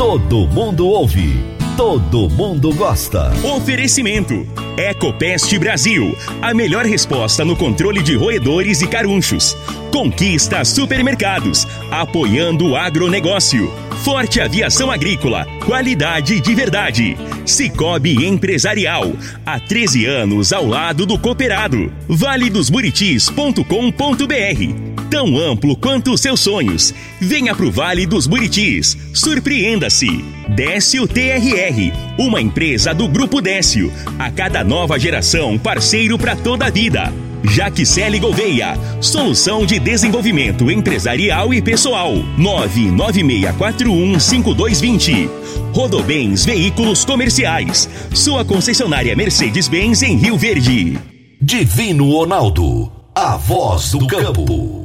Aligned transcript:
Todo 0.00 0.48
mundo 0.48 0.88
ouve. 0.88 1.36
Todo 1.76 2.30
mundo 2.30 2.74
gosta. 2.74 3.30
Oferecimento. 3.44 4.46
Ecopest 4.78 5.54
Brasil. 5.58 6.16
A 6.40 6.54
melhor 6.54 6.86
resposta 6.86 7.44
no 7.44 7.54
controle 7.54 8.02
de 8.02 8.16
roedores 8.16 8.80
e 8.80 8.88
carunchos. 8.88 9.54
Conquista 9.92 10.64
Supermercados. 10.64 11.66
Apoiando 11.90 12.68
o 12.68 12.76
agronegócio. 12.76 13.70
Forte 14.02 14.40
Aviação 14.40 14.90
Agrícola. 14.90 15.46
Qualidade 15.66 16.40
de 16.40 16.54
verdade. 16.54 17.14
Cicobi 17.44 18.26
Empresarial. 18.26 19.12
Há 19.44 19.60
13 19.60 20.06
anos 20.06 20.50
ao 20.50 20.66
lado 20.66 21.04
do 21.04 21.18
cooperado. 21.18 21.92
valedosburitis.com.br 22.08 24.89
Tão 25.10 25.36
amplo 25.36 25.76
quanto 25.76 26.12
os 26.12 26.20
seus 26.20 26.38
sonhos. 26.38 26.94
Venha 27.20 27.52
pro 27.52 27.68
Vale 27.68 28.06
dos 28.06 28.28
Buritis. 28.28 28.96
Surpreenda-se. 29.12 30.24
Décio 30.48 31.08
TRR, 31.08 31.92
uma 32.16 32.40
empresa 32.40 32.94
do 32.94 33.08
Grupo 33.08 33.40
Décio. 33.40 33.92
A 34.18 34.30
cada 34.30 34.62
nova 34.62 35.00
geração, 35.00 35.58
parceiro 35.58 36.16
para 36.16 36.36
toda 36.36 36.66
a 36.66 36.70
vida. 36.70 37.12
Jaquicele 37.42 38.20
Gouveia, 38.20 38.78
solução 39.00 39.66
de 39.66 39.80
desenvolvimento 39.80 40.70
empresarial 40.70 41.52
e 41.52 41.60
pessoal. 41.60 42.14
996415220. 42.38 45.28
Rodobens 45.72 46.44
Veículos 46.44 47.04
Comerciais. 47.04 47.90
Sua 48.14 48.44
concessionária 48.44 49.16
Mercedes-Benz 49.16 50.02
em 50.02 50.16
Rio 50.16 50.38
Verde. 50.38 50.96
Divino 51.42 52.12
Ronaldo. 52.12 52.99
A 53.22 53.36
voz 53.36 53.90
do 53.90 54.06
campo. 54.06 54.82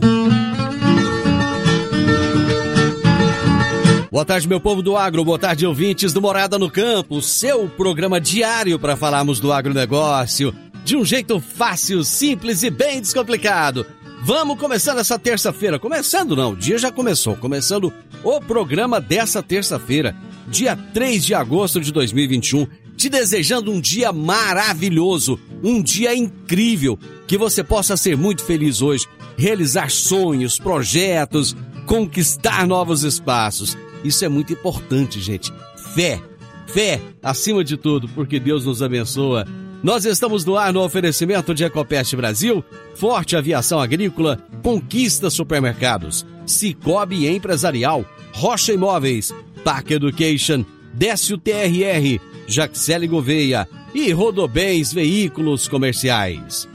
Boa 4.12 4.26
tarde, 4.26 4.46
meu 4.46 4.60
povo 4.60 4.82
do 4.82 4.98
agro. 4.98 5.24
Boa 5.24 5.40
tarde, 5.40 5.66
ouvintes 5.66 6.12
do 6.12 6.22
Morada 6.22 6.60
no 6.60 6.70
Campo. 6.70 7.22
Seu 7.22 7.70
programa 7.70 8.20
diário 8.20 8.78
para 8.78 8.98
falarmos 8.98 9.40
do 9.40 9.54
agronegócio 9.54 10.54
de 10.84 10.98
um 10.98 11.06
jeito 11.06 11.40
fácil, 11.40 12.04
simples 12.04 12.62
e 12.62 12.70
bem 12.70 13.00
descomplicado. 13.00 13.86
Vamos 14.22 14.60
começando 14.60 15.00
essa 15.00 15.18
terça-feira. 15.18 15.80
Começando 15.80 16.36
não, 16.36 16.52
o 16.52 16.58
dia 16.58 16.78
já 16.78 16.92
começou. 16.92 17.38
Começando 17.38 17.94
o 18.22 18.42
programa 18.42 19.00
dessa 19.00 19.42
terça-feira, 19.42 20.14
dia 20.46 20.76
3 20.76 21.24
de 21.24 21.34
agosto 21.34 21.80
de 21.80 21.90
2021. 21.90 22.68
Te 22.98 23.10
desejando 23.10 23.72
um 23.72 23.80
dia 23.80 24.12
maravilhoso, 24.12 25.40
um 25.64 25.82
dia 25.82 26.16
incrível, 26.16 26.98
que 27.28 27.38
você 27.38 27.64
possa 27.64 27.98
ser 27.98 28.16
muito 28.16 28.44
feliz 28.44 28.82
hoje, 28.82 29.08
realizar 29.38 29.92
sonhos, 29.92 30.58
projetos, 30.58 31.56
conquistar 31.86 32.66
novos 32.66 33.04
espaços. 33.04 33.78
Isso 34.04 34.24
é 34.24 34.30
muito 34.30 34.54
importante, 34.54 35.20
gente. 35.20 35.52
Fé. 35.94 36.22
Fé 36.68 37.02
acima 37.22 37.64
de 37.64 37.78
tudo, 37.78 38.08
porque 38.10 38.40
Deus 38.40 38.66
nos 38.66 38.82
abençoa. 38.82 39.46
Nós 39.84 40.06
estamos 40.06 40.46
no 40.46 40.58
ar 40.58 40.74
no 40.74 40.84
oferecimento 40.84 41.54
de 41.54 41.64
Ecopest 41.64 42.16
Brasil, 42.16 42.64
Forte 42.96 43.36
Aviação 43.36 43.80
Agrícola, 43.80 44.40
Conquista 44.64 45.30
Supermercados, 45.30 46.26
Cicobi 46.46 47.28
Empresarial, 47.28 48.04
Rocha 48.34 48.74
Imóveis, 48.74 49.34
Park 49.64 49.92
Education, 49.92 50.66
Décio 50.94 51.38
TRR, 51.38 52.20
Jaxele 52.48 53.08
Gouveia 53.08 53.68
e 53.94 54.12
Rodobens 54.12 54.94
Veículos 54.94 55.68
Comerciais. 55.68 56.68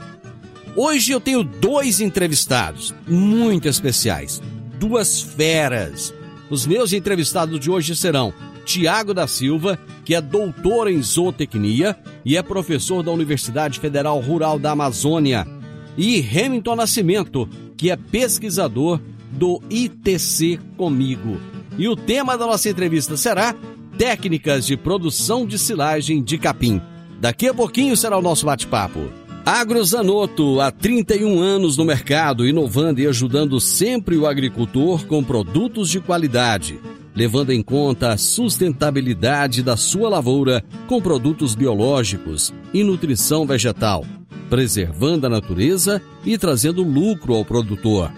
Hoje 0.76 1.12
eu 1.12 1.20
tenho 1.20 1.42
dois 1.42 2.00
entrevistados 2.00 2.94
muito 3.06 3.69
especiais, 3.69 4.41
duas 4.78 5.20
feras 5.20 6.14
os 6.50 6.66
meus 6.66 6.92
entrevistados 6.92 7.60
de 7.60 7.70
hoje 7.70 7.94
serão 7.94 8.34
Tiago 8.64 9.14
da 9.14 9.28
Silva, 9.28 9.78
que 10.04 10.16
é 10.16 10.20
doutor 10.20 10.91
em 10.91 11.00
zootecnia 11.00 11.97
e 12.25 12.37
é 12.37 12.42
professor 12.42 13.04
da 13.04 13.12
Universidade 13.12 13.78
Federal 13.78 14.19
Rural 14.19 14.58
da 14.58 14.72
Amazônia, 14.72 15.47
e 15.97 16.19
Hamilton 16.19 16.75
Nascimento, 16.75 17.48
que 17.76 17.88
é 17.88 17.97
pesquisador 17.97 19.00
do 19.31 19.62
ITC 19.70 20.58
Comigo. 20.76 21.38
E 21.78 21.87
o 21.87 21.94
tema 21.94 22.37
da 22.37 22.47
nossa 22.47 22.69
entrevista 22.69 23.16
será 23.16 23.54
Técnicas 24.00 24.66
de 24.66 24.78
Produção 24.78 25.44
de 25.44 25.59
Silagem 25.59 26.22
de 26.22 26.38
Capim. 26.38 26.81
Daqui 27.21 27.49
a 27.49 27.53
pouquinho 27.53 27.94
será 27.94 28.16
o 28.16 28.22
nosso 28.22 28.47
bate-papo. 28.47 29.11
Agrozanoto, 29.44 30.59
há 30.59 30.71
31 30.71 31.38
anos 31.38 31.77
no 31.77 31.84
mercado, 31.84 32.49
inovando 32.49 33.03
e 33.03 33.06
ajudando 33.06 33.61
sempre 33.61 34.16
o 34.16 34.27
agricultor 34.27 35.05
com 35.05 35.22
produtos 35.22 35.91
de 35.91 36.00
qualidade, 36.00 36.81
levando 37.15 37.50
em 37.50 37.62
conta 37.62 38.12
a 38.12 38.16
sustentabilidade 38.16 39.62
da 39.62 39.77
sua 39.77 40.09
lavoura 40.09 40.65
com 40.87 40.99
produtos 40.99 41.55
biológicos 41.55 42.55
e 42.72 42.82
nutrição 42.82 43.47
vegetal, 43.47 44.06
preservando 44.49 45.27
a 45.27 45.28
natureza 45.28 46.00
e 46.25 46.38
trazendo 46.38 46.82
lucro 46.82 47.34
ao 47.34 47.44
produtor. 47.44 48.11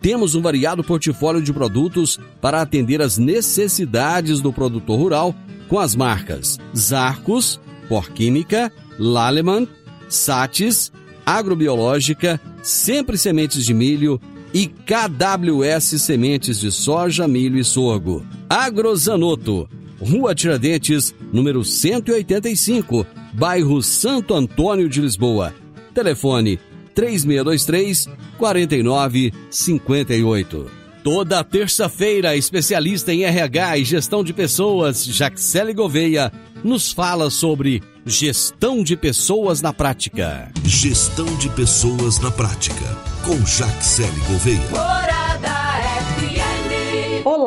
Temos 0.00 0.34
um 0.34 0.40
variado 0.40 0.82
portfólio 0.82 1.42
de 1.42 1.52
produtos 1.52 2.18
para 2.40 2.62
atender 2.62 3.02
às 3.02 3.18
necessidades 3.18 4.40
do 4.40 4.52
produtor 4.52 4.98
rural 4.98 5.34
com 5.68 5.78
as 5.78 5.94
marcas 5.94 6.58
Zarcos, 6.76 7.60
Porquímica, 7.88 8.72
Laleman, 8.98 9.68
Sates, 10.08 10.90
Agrobiológica, 11.24 12.40
Sempre 12.62 13.18
Sementes 13.18 13.64
de 13.64 13.74
Milho 13.74 14.20
e 14.54 14.66
KWS 14.66 16.00
Sementes 16.00 16.58
de 16.58 16.72
Soja, 16.72 17.28
Milho 17.28 17.58
e 17.58 17.64
Sorgo. 17.64 18.24
Agrozanoto, 18.48 19.68
Rua 20.00 20.34
Tiradentes, 20.34 21.14
número 21.32 21.62
185, 21.62 23.06
bairro 23.34 23.82
Santo 23.82 24.34
Antônio 24.34 24.88
de 24.88 25.00
Lisboa. 25.00 25.54
Telefone 25.94 26.58
3623 26.94 28.08
4958. 28.38 30.70
Toda 31.02 31.42
terça-feira, 31.42 32.36
especialista 32.36 33.12
em 33.12 33.24
RH 33.24 33.78
e 33.78 33.84
gestão 33.84 34.22
de 34.22 34.34
pessoas, 34.34 35.04
Jaxele 35.04 35.72
Gouveia, 35.72 36.30
nos 36.62 36.92
fala 36.92 37.30
sobre 37.30 37.82
gestão 38.04 38.82
de 38.82 38.96
pessoas 38.96 39.62
na 39.62 39.72
prática. 39.72 40.50
Gestão 40.62 41.34
de 41.36 41.48
pessoas 41.50 42.18
na 42.18 42.30
prática, 42.30 42.84
com 43.24 43.34
Jaxele 43.46 44.20
Gouveia. 44.28 45.19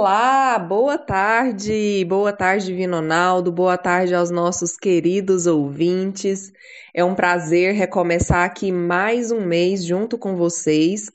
Olá, 0.06 0.60
boa 0.60 0.98
tarde, 0.98 2.04
boa 2.10 2.34
tarde, 2.34 2.74
Vinonaldo, 2.74 3.54
boa 3.54 3.78
tarde 3.78 4.14
aos 4.14 4.30
nossos 4.30 4.76
queridos 4.76 5.48
ouvintes. 5.48 6.52
É 6.94 7.06
um 7.06 7.16
prazer 7.16 7.74
recomeçar 7.74 8.44
aqui 8.44 8.70
mais 8.70 9.32
um 9.32 9.40
mês 9.40 9.82
junto 9.82 10.18
com 10.18 10.36
vocês. 10.36 11.10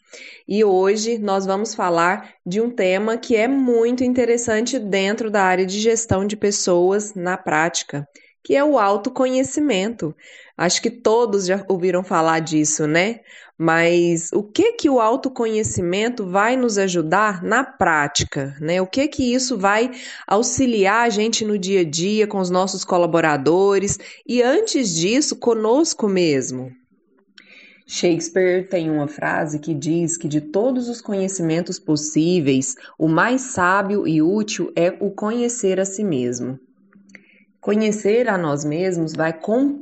E 0.49 0.65
hoje 0.65 1.19
nós 1.19 1.44
vamos 1.44 1.75
falar 1.75 2.31
de 2.47 2.62
um 2.62 2.71
tema 2.71 3.19
que 3.19 3.37
é 3.37 3.47
muito 3.47 4.03
interessante 4.03 4.78
dentro 4.78 5.31
da 5.31 5.43
área 5.43 5.67
de 5.67 5.79
gestão 5.79 6.26
de 6.26 6.34
pessoas 6.34 7.12
na 7.12 7.37
prática, 7.37 8.08
que 8.49 8.56
é 8.56 8.65
o 8.65 8.79
autoconhecimento. 8.79 10.17
Acho 10.56 10.81
que 10.81 10.91
todos 10.91 11.45
já 11.45 11.62
ouviram 11.69 12.03
falar 12.03 12.41
disso, 12.41 12.87
né? 12.87 13.21
Mas 13.59 14.31
o 14.33 14.43
que 14.43 14.73
que 14.73 14.89
o 14.89 15.00
autoconhecimento 15.00 16.27
vai 16.27 16.56
nos 16.56 16.79
ajudar 16.79 17.43
na 17.43 17.62
prática, 17.62 18.56
né? 18.59 18.81
O 18.81 18.87
que 18.87 19.06
que 19.06 19.35
isso 19.35 19.59
vai 19.59 19.91
auxiliar 20.27 21.06
a 21.06 21.11
gente 21.11 21.45
no 21.45 21.59
dia 21.59 21.83
a 21.83 21.85
dia 21.85 22.27
com 22.27 22.39
os 22.39 22.49
nossos 22.49 22.87
colaboradores 22.87 23.99
e 24.27 24.41
antes 24.41 24.94
disso 24.94 25.37
conosco 25.37 26.09
mesmo? 26.09 26.73
Shakespeare 27.87 28.67
tem 28.67 28.89
uma 28.89 29.09
frase 29.09 29.59
que 29.59 29.75
diz 29.75 30.17
que 30.17 30.27
de 30.27 30.41
todos 30.41 30.89
os 30.89 31.03
conhecimentos 31.03 31.79
possíveis, 31.79 32.77
o 32.99 33.09
mais 33.09 33.43
sábio 33.43 34.09
e 34.09 34.23
útil 34.23 34.73
é 34.75 34.97
o 35.01 35.11
conhecer 35.11 35.79
a 35.79 35.85
si 35.85 36.03
mesmo. 36.03 36.59
Conhecer 37.60 38.28
a 38.28 38.38
nós 38.38 38.64
mesmos 38.64 39.14
vai 39.14 39.38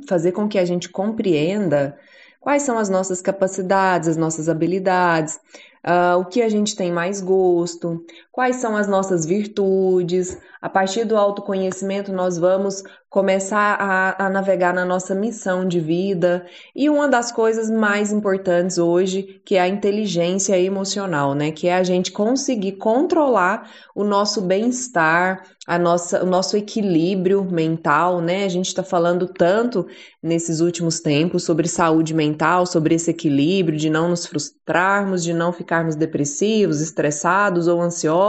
fazer 0.07 0.31
com 0.31 0.47
que 0.47 0.57
a 0.57 0.65
gente 0.65 0.89
compreenda 0.89 1.97
quais 2.39 2.63
são 2.63 2.77
as 2.77 2.89
nossas 2.89 3.21
capacidades, 3.21 4.07
as 4.07 4.17
nossas 4.17 4.49
habilidades, 4.49 5.39
uh, 5.85 6.17
o 6.19 6.25
que 6.25 6.41
a 6.41 6.49
gente 6.49 6.75
tem 6.75 6.91
mais 6.91 7.21
gosto, 7.21 8.03
quais 8.37 8.57
são 8.57 8.77
as 8.77 8.87
nossas 8.87 9.25
virtudes. 9.25 10.37
A 10.61 10.69
partir 10.69 11.05
do 11.05 11.17
autoconhecimento, 11.17 12.13
nós 12.13 12.37
vamos 12.37 12.83
começar 13.09 13.77
a, 13.79 14.25
a, 14.25 14.29
navegar 14.29 14.73
na 14.73 14.85
nossa 14.85 15.15
missão 15.15 15.67
de 15.67 15.79
vida. 15.79 16.45
E 16.75 16.87
uma 16.87 17.07
das 17.07 17.31
coisas 17.31 17.67
mais 17.67 18.11
importantes 18.11 18.77
hoje, 18.77 19.41
que 19.43 19.55
é 19.55 19.61
a 19.61 19.67
inteligência 19.67 20.59
emocional, 20.59 21.33
né? 21.33 21.51
Que 21.51 21.67
é 21.67 21.75
a 21.75 21.83
gente 21.83 22.11
conseguir 22.11 22.73
controlar 22.73 23.71
o 23.95 24.03
nosso 24.03 24.41
bem-estar, 24.41 25.41
a 25.65 25.79
nossa, 25.79 26.23
o 26.23 26.27
nosso 26.27 26.55
equilíbrio 26.57 27.43
mental, 27.43 28.21
né? 28.21 28.43
A 28.43 28.49
gente 28.49 28.67
está 28.67 28.83
falando 28.83 29.27
tanto 29.27 29.87
nesses 30.21 30.59
últimos 30.59 30.99
tempos 30.99 31.43
sobre 31.43 31.67
saúde 31.67 32.13
mental, 32.13 32.65
sobre 32.65 32.95
esse 32.95 33.09
equilíbrio, 33.09 33.79
de 33.79 33.89
não 33.89 34.09
nos 34.09 34.25
frustrarmos, 34.25 35.23
de 35.23 35.33
não 35.33 35.53
ficarmos 35.53 35.95
depressivos, 35.95 36.81
estressados 36.81 37.67
ou 37.67 37.81
ansiosos, 37.81 38.26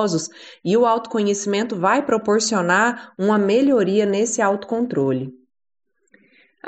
e 0.65 0.77
o 0.77 0.87
autoconhecimento 0.87 1.77
vai 1.77 2.05
proporcionar 2.05 3.13
uma 3.19 3.39
melhoria 3.39 4.05
nesse 4.05 4.43
autocontrole. 4.43 5.38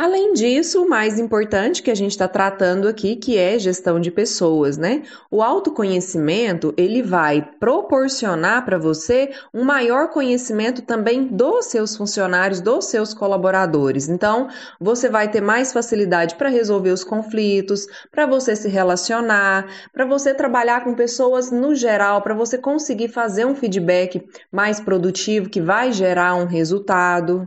Além 0.03 0.33
disso, 0.33 0.83
o 0.83 0.89
mais 0.89 1.19
importante 1.19 1.83
que 1.83 1.91
a 1.91 1.95
gente 1.95 2.13
está 2.13 2.27
tratando 2.27 2.89
aqui, 2.89 3.17
que 3.17 3.37
é 3.37 3.59
gestão 3.59 4.01
de 4.01 4.11
pessoas, 4.11 4.79
né? 4.79 5.03
O 5.31 5.43
autoconhecimento, 5.43 6.73
ele 6.75 7.03
vai 7.03 7.47
proporcionar 7.61 8.65
para 8.65 8.79
você 8.79 9.29
um 9.53 9.63
maior 9.63 10.09
conhecimento 10.09 10.81
também 10.81 11.27
dos 11.27 11.67
seus 11.67 11.95
funcionários, 11.99 12.63
dos 12.63 12.87
seus 12.87 13.13
colaboradores. 13.13 14.09
Então, 14.09 14.49
você 14.81 15.11
vai 15.11 15.31
ter 15.31 15.43
mais 15.43 15.71
facilidade 15.71 16.35
para 16.37 16.49
resolver 16.49 16.93
os 16.93 17.05
conflitos, 17.05 17.87
para 18.11 18.25
você 18.25 18.57
se 18.57 18.71
relacionar, 18.71 19.67
para 19.93 20.07
você 20.07 20.33
trabalhar 20.33 20.83
com 20.83 20.95
pessoas 20.95 21.51
no 21.51 21.75
geral, 21.75 22.23
para 22.23 22.33
você 22.33 22.57
conseguir 22.57 23.09
fazer 23.09 23.45
um 23.45 23.55
feedback 23.55 24.27
mais 24.51 24.81
produtivo 24.81 25.51
que 25.51 25.61
vai 25.61 25.93
gerar 25.93 26.37
um 26.37 26.47
resultado 26.47 27.47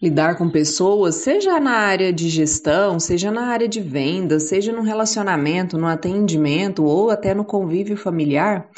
lidar 0.00 0.36
com 0.38 0.48
pessoas, 0.48 1.16
seja 1.16 1.60
na 1.60 1.72
área 1.72 2.10
de 2.12 2.30
gestão, 2.30 2.98
seja 2.98 3.30
na 3.30 3.48
área 3.48 3.68
de 3.68 3.80
vendas, 3.80 4.44
seja 4.44 4.72
no 4.72 4.80
relacionamento, 4.80 5.76
no 5.76 5.86
atendimento 5.86 6.84
ou 6.84 7.10
até 7.10 7.34
no 7.34 7.44
convívio 7.44 7.96
familiar, 7.96 8.68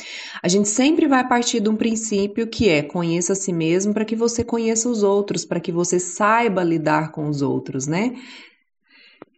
a 0.43 0.49
gente 0.49 0.69
sempre 0.69 1.07
vai 1.07 1.27
partir 1.27 1.61
de 1.61 1.69
um 1.69 1.77
princípio 1.77 2.47
que 2.49 2.69
é 2.69 2.83
conheça 2.83 3.35
a 3.35 3.37
si 3.37 3.53
mesmo 3.53 3.95
para 3.95 4.05
que 4.05 4.17
você 4.17 4.43
conheça 4.43 4.89
os 4.89 5.05
outros, 5.05 5.45
para 5.45 5.61
que 5.61 5.71
você 5.71 6.01
saiba 6.01 6.65
lidar 6.65 7.13
com 7.13 7.29
os 7.29 7.41
outros, 7.41 7.87
né? 7.87 8.15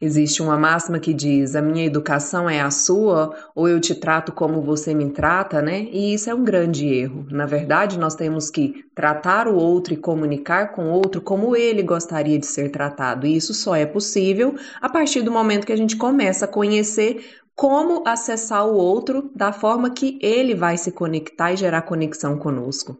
Existe 0.00 0.42
uma 0.42 0.58
máxima 0.58 0.98
que 0.98 1.14
diz: 1.14 1.54
a 1.54 1.62
minha 1.62 1.84
educação 1.84 2.48
é 2.48 2.60
a 2.60 2.70
sua, 2.70 3.34
ou 3.54 3.68
eu 3.68 3.80
te 3.80 3.94
trato 3.94 4.32
como 4.32 4.60
você 4.60 4.92
me 4.92 5.10
trata, 5.10 5.62
né? 5.62 5.82
E 5.92 6.14
isso 6.14 6.28
é 6.28 6.34
um 6.34 6.44
grande 6.44 6.86
erro. 6.86 7.26
Na 7.30 7.46
verdade, 7.46 7.98
nós 7.98 8.14
temos 8.14 8.50
que 8.50 8.84
tratar 8.94 9.48
o 9.48 9.54
outro 9.56 9.94
e 9.94 9.96
comunicar 9.96 10.72
com 10.72 10.86
o 10.86 10.92
outro 10.92 11.20
como 11.20 11.56
ele 11.56 11.82
gostaria 11.82 12.38
de 12.38 12.46
ser 12.46 12.70
tratado. 12.70 13.26
E 13.26 13.36
isso 13.36 13.54
só 13.54 13.74
é 13.74 13.86
possível 13.86 14.54
a 14.80 14.88
partir 14.88 15.22
do 15.22 15.30
momento 15.30 15.66
que 15.66 15.72
a 15.72 15.76
gente 15.76 15.96
começa 15.96 16.44
a 16.44 16.48
conhecer 16.48 17.24
como 17.54 18.02
acessar 18.06 18.66
o 18.66 18.74
outro 18.74 19.30
da 19.34 19.52
forma 19.52 19.90
que 19.90 20.18
ele 20.20 20.54
vai 20.54 20.76
se 20.76 20.90
conectar 20.90 21.52
e 21.52 21.56
gerar 21.56 21.82
conexão 21.82 22.36
conosco. 22.36 22.98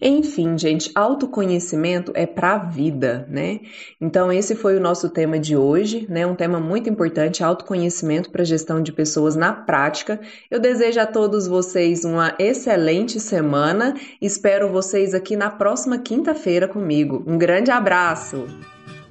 Enfim, 0.00 0.56
gente, 0.56 0.90
autoconhecimento 0.94 2.12
é 2.14 2.26
para 2.26 2.54
a 2.54 2.58
vida, 2.58 3.26
né? 3.28 3.60
Então, 4.00 4.32
esse 4.32 4.54
foi 4.54 4.76
o 4.76 4.80
nosso 4.80 5.10
tema 5.10 5.38
de 5.38 5.56
hoje, 5.56 6.06
né? 6.08 6.26
Um 6.26 6.34
tema 6.34 6.60
muito 6.60 6.88
importante, 6.88 7.42
autoconhecimento 7.42 8.30
para 8.30 8.44
gestão 8.44 8.82
de 8.82 8.92
pessoas 8.92 9.36
na 9.36 9.52
prática. 9.52 10.20
Eu 10.50 10.60
desejo 10.60 11.00
a 11.00 11.06
todos 11.06 11.46
vocês 11.46 12.04
uma 12.04 12.34
excelente 12.38 13.20
semana. 13.20 13.94
Espero 14.22 14.70
vocês 14.70 15.14
aqui 15.14 15.36
na 15.36 15.50
próxima 15.50 15.98
quinta-feira 15.98 16.68
comigo. 16.68 17.24
Um 17.26 17.36
grande 17.36 17.70
abraço! 17.70 18.46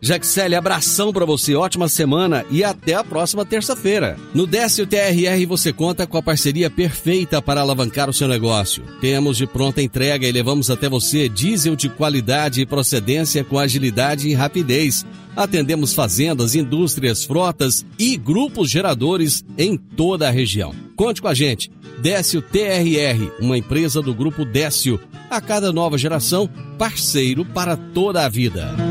Jaxele, 0.02 0.56
abração 0.56 1.12
para 1.12 1.26
você, 1.26 1.56
ótima 1.56 1.90
semana 1.90 2.46
e 2.52 2.64
até 2.64 2.94
a 2.94 3.04
próxima 3.04 3.46
terça-feira. 3.46 4.18
No 4.34 4.46
Décio 4.46 4.86
TRR 4.86 5.46
você 5.48 5.74
conta 5.74 6.06
com 6.06 6.18
a 6.18 6.24
parceria 6.24 6.70
perfeita 6.70 7.42
para 7.42 7.62
alavancar 7.62 8.10
o 8.10 8.14
seu 8.14 8.28
negócio. 8.28 8.84
Temos 9.02 9.38
de 9.38 9.48
pronta 9.48 9.82
entrega 9.82 10.28
e 10.28 10.32
levamos 10.32 10.70
até 10.70 10.88
você 10.88 11.28
diesel 11.28 11.76
de 11.76 11.90
qualidade 11.90 12.62
e 12.62 12.66
procedência 12.66 13.44
com 13.44 13.58
agilidade 13.58 14.30
e 14.30 14.34
rapidez. 14.34 15.06
Atendemos 15.36 15.94
fazendas, 15.94 16.56
indústrias, 16.56 17.24
frotas 17.24 17.86
e 17.98 18.18
grupos 18.18 18.70
geradores 18.70 19.46
em 19.58 19.78
toda 19.78 20.28
a 20.28 20.32
região. 20.32 20.74
Conte 20.96 21.22
com 21.22 21.28
a 21.28 21.34
gente. 21.34 21.72
Décio 22.00 22.42
TRR, 22.42 23.32
uma 23.40 23.58
empresa 23.58 24.02
do 24.02 24.14
grupo 24.14 24.46
Décio. 24.46 25.00
A 25.30 25.42
cada 25.42 25.72
nova 25.74 25.98
geração, 25.98 26.50
parceiro 26.78 27.44
para 27.44 27.76
toda 27.76 28.26
a 28.26 28.30
vida. 28.30 28.87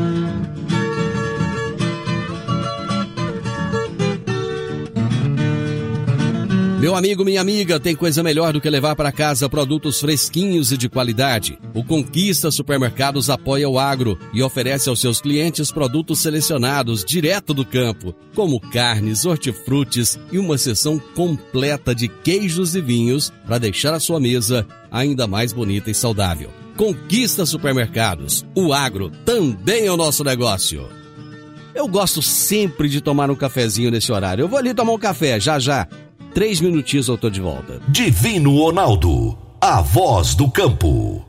Meu 6.79 6.95
amigo, 6.95 7.25
minha 7.25 7.41
amiga, 7.41 7.79
tem 7.79 7.95
coisa 7.95 8.21
melhor 8.21 8.53
do 8.53 8.61
que 8.61 8.69
levar 8.69 8.95
para 8.95 9.11
casa 9.11 9.49
produtos 9.49 9.99
fresquinhos 9.99 10.71
e 10.71 10.77
de 10.77 10.87
qualidade. 10.87 11.57
O 11.73 11.83
Conquista 11.83 12.51
Supermercados 12.51 13.31
apoia 13.31 13.67
o 13.67 13.79
agro 13.79 14.15
e 14.31 14.43
oferece 14.43 14.87
aos 14.87 15.01
seus 15.01 15.19
clientes 15.19 15.71
produtos 15.71 16.19
selecionados 16.19 17.03
direto 17.03 17.51
do 17.51 17.65
campo, 17.65 18.13
como 18.35 18.59
carnes, 18.59 19.25
hortifrutis 19.25 20.19
e 20.31 20.37
uma 20.37 20.55
seção 20.55 20.99
completa 21.15 21.95
de 21.95 22.07
queijos 22.07 22.75
e 22.75 22.81
vinhos 22.81 23.33
para 23.47 23.57
deixar 23.57 23.95
a 23.95 23.99
sua 23.99 24.19
mesa 24.19 24.63
ainda 24.91 25.25
mais 25.25 25.51
bonita 25.51 25.89
e 25.89 25.95
saudável. 25.95 26.51
Conquista 26.77 27.43
Supermercados. 27.43 28.45
O 28.53 28.71
agro 28.71 29.09
também 29.25 29.87
é 29.87 29.91
o 29.91 29.97
nosso 29.97 30.23
negócio. 30.23 30.87
Eu 31.73 31.87
gosto 31.87 32.21
sempre 32.21 32.87
de 32.87 33.01
tomar 33.01 33.31
um 33.31 33.35
cafezinho 33.35 33.89
nesse 33.89 34.11
horário. 34.11 34.43
Eu 34.43 34.47
vou 34.47 34.59
ali 34.59 34.75
tomar 34.75 34.93
um 34.93 34.99
café, 34.99 35.39
já 35.39 35.57
já. 35.59 35.87
Três 36.37 36.61
minutinhos 36.61 37.07
eu 37.07 37.17
tô 37.17 37.31
de 37.31 37.41
volta. 37.41 37.81
Divino 37.87 38.57
Ronaldo, 38.57 39.35
a 39.59 39.81
voz 39.81 40.35
do 40.35 40.47
campo. 40.51 41.25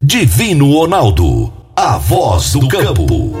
Divino 0.00 0.70
Ronaldo, 0.72 1.52
a 1.74 1.98
voz 1.98 2.52
do 2.52 2.68
campo. 2.68 3.32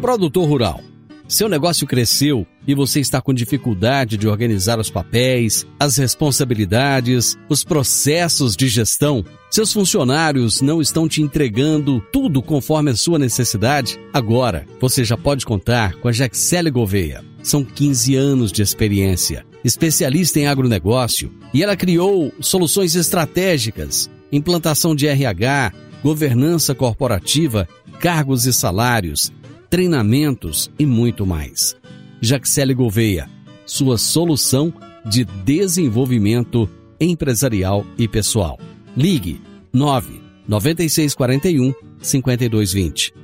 Produtor 0.00 0.48
Rural 0.48 0.95
seu 1.28 1.48
negócio 1.48 1.86
cresceu 1.86 2.46
e 2.66 2.74
você 2.74 3.00
está 3.00 3.20
com 3.20 3.34
dificuldade 3.34 4.16
de 4.16 4.28
organizar 4.28 4.78
os 4.78 4.90
papéis, 4.90 5.66
as 5.78 5.96
responsabilidades, 5.96 7.36
os 7.48 7.64
processos 7.64 8.54
de 8.54 8.68
gestão? 8.68 9.24
Seus 9.50 9.72
funcionários 9.72 10.60
não 10.60 10.80
estão 10.80 11.08
te 11.08 11.22
entregando 11.22 12.00
tudo 12.12 12.42
conforme 12.42 12.90
a 12.90 12.96
sua 12.96 13.18
necessidade? 13.18 13.98
Agora, 14.12 14.66
você 14.80 15.04
já 15.04 15.16
pode 15.16 15.44
contar 15.44 15.94
com 15.94 16.08
a 16.08 16.12
Jaxele 16.12 16.70
Gouveia. 16.70 17.24
São 17.42 17.64
15 17.64 18.16
anos 18.16 18.52
de 18.52 18.62
experiência, 18.62 19.44
especialista 19.64 20.38
em 20.40 20.46
agronegócio, 20.46 21.32
e 21.54 21.62
ela 21.62 21.76
criou 21.76 22.32
soluções 22.40 22.94
estratégicas, 22.94 24.10
implantação 24.32 24.94
de 24.94 25.06
RH, 25.06 25.72
governança 26.02 26.74
corporativa, 26.74 27.68
cargos 28.00 28.46
e 28.46 28.52
salários, 28.52 29.32
treinamentos 29.68 30.70
e 30.78 30.86
muito 30.86 31.26
mais. 31.26 31.76
Jaxele 32.20 32.74
Gouveia, 32.74 33.28
sua 33.64 33.98
solução 33.98 34.72
de 35.04 35.24
desenvolvimento 35.24 36.68
empresarial 37.00 37.86
e 37.98 38.08
pessoal. 38.08 38.58
Ligue 38.96 39.40
9 39.72 40.20
9641 40.48 41.74
5220. 42.00 43.14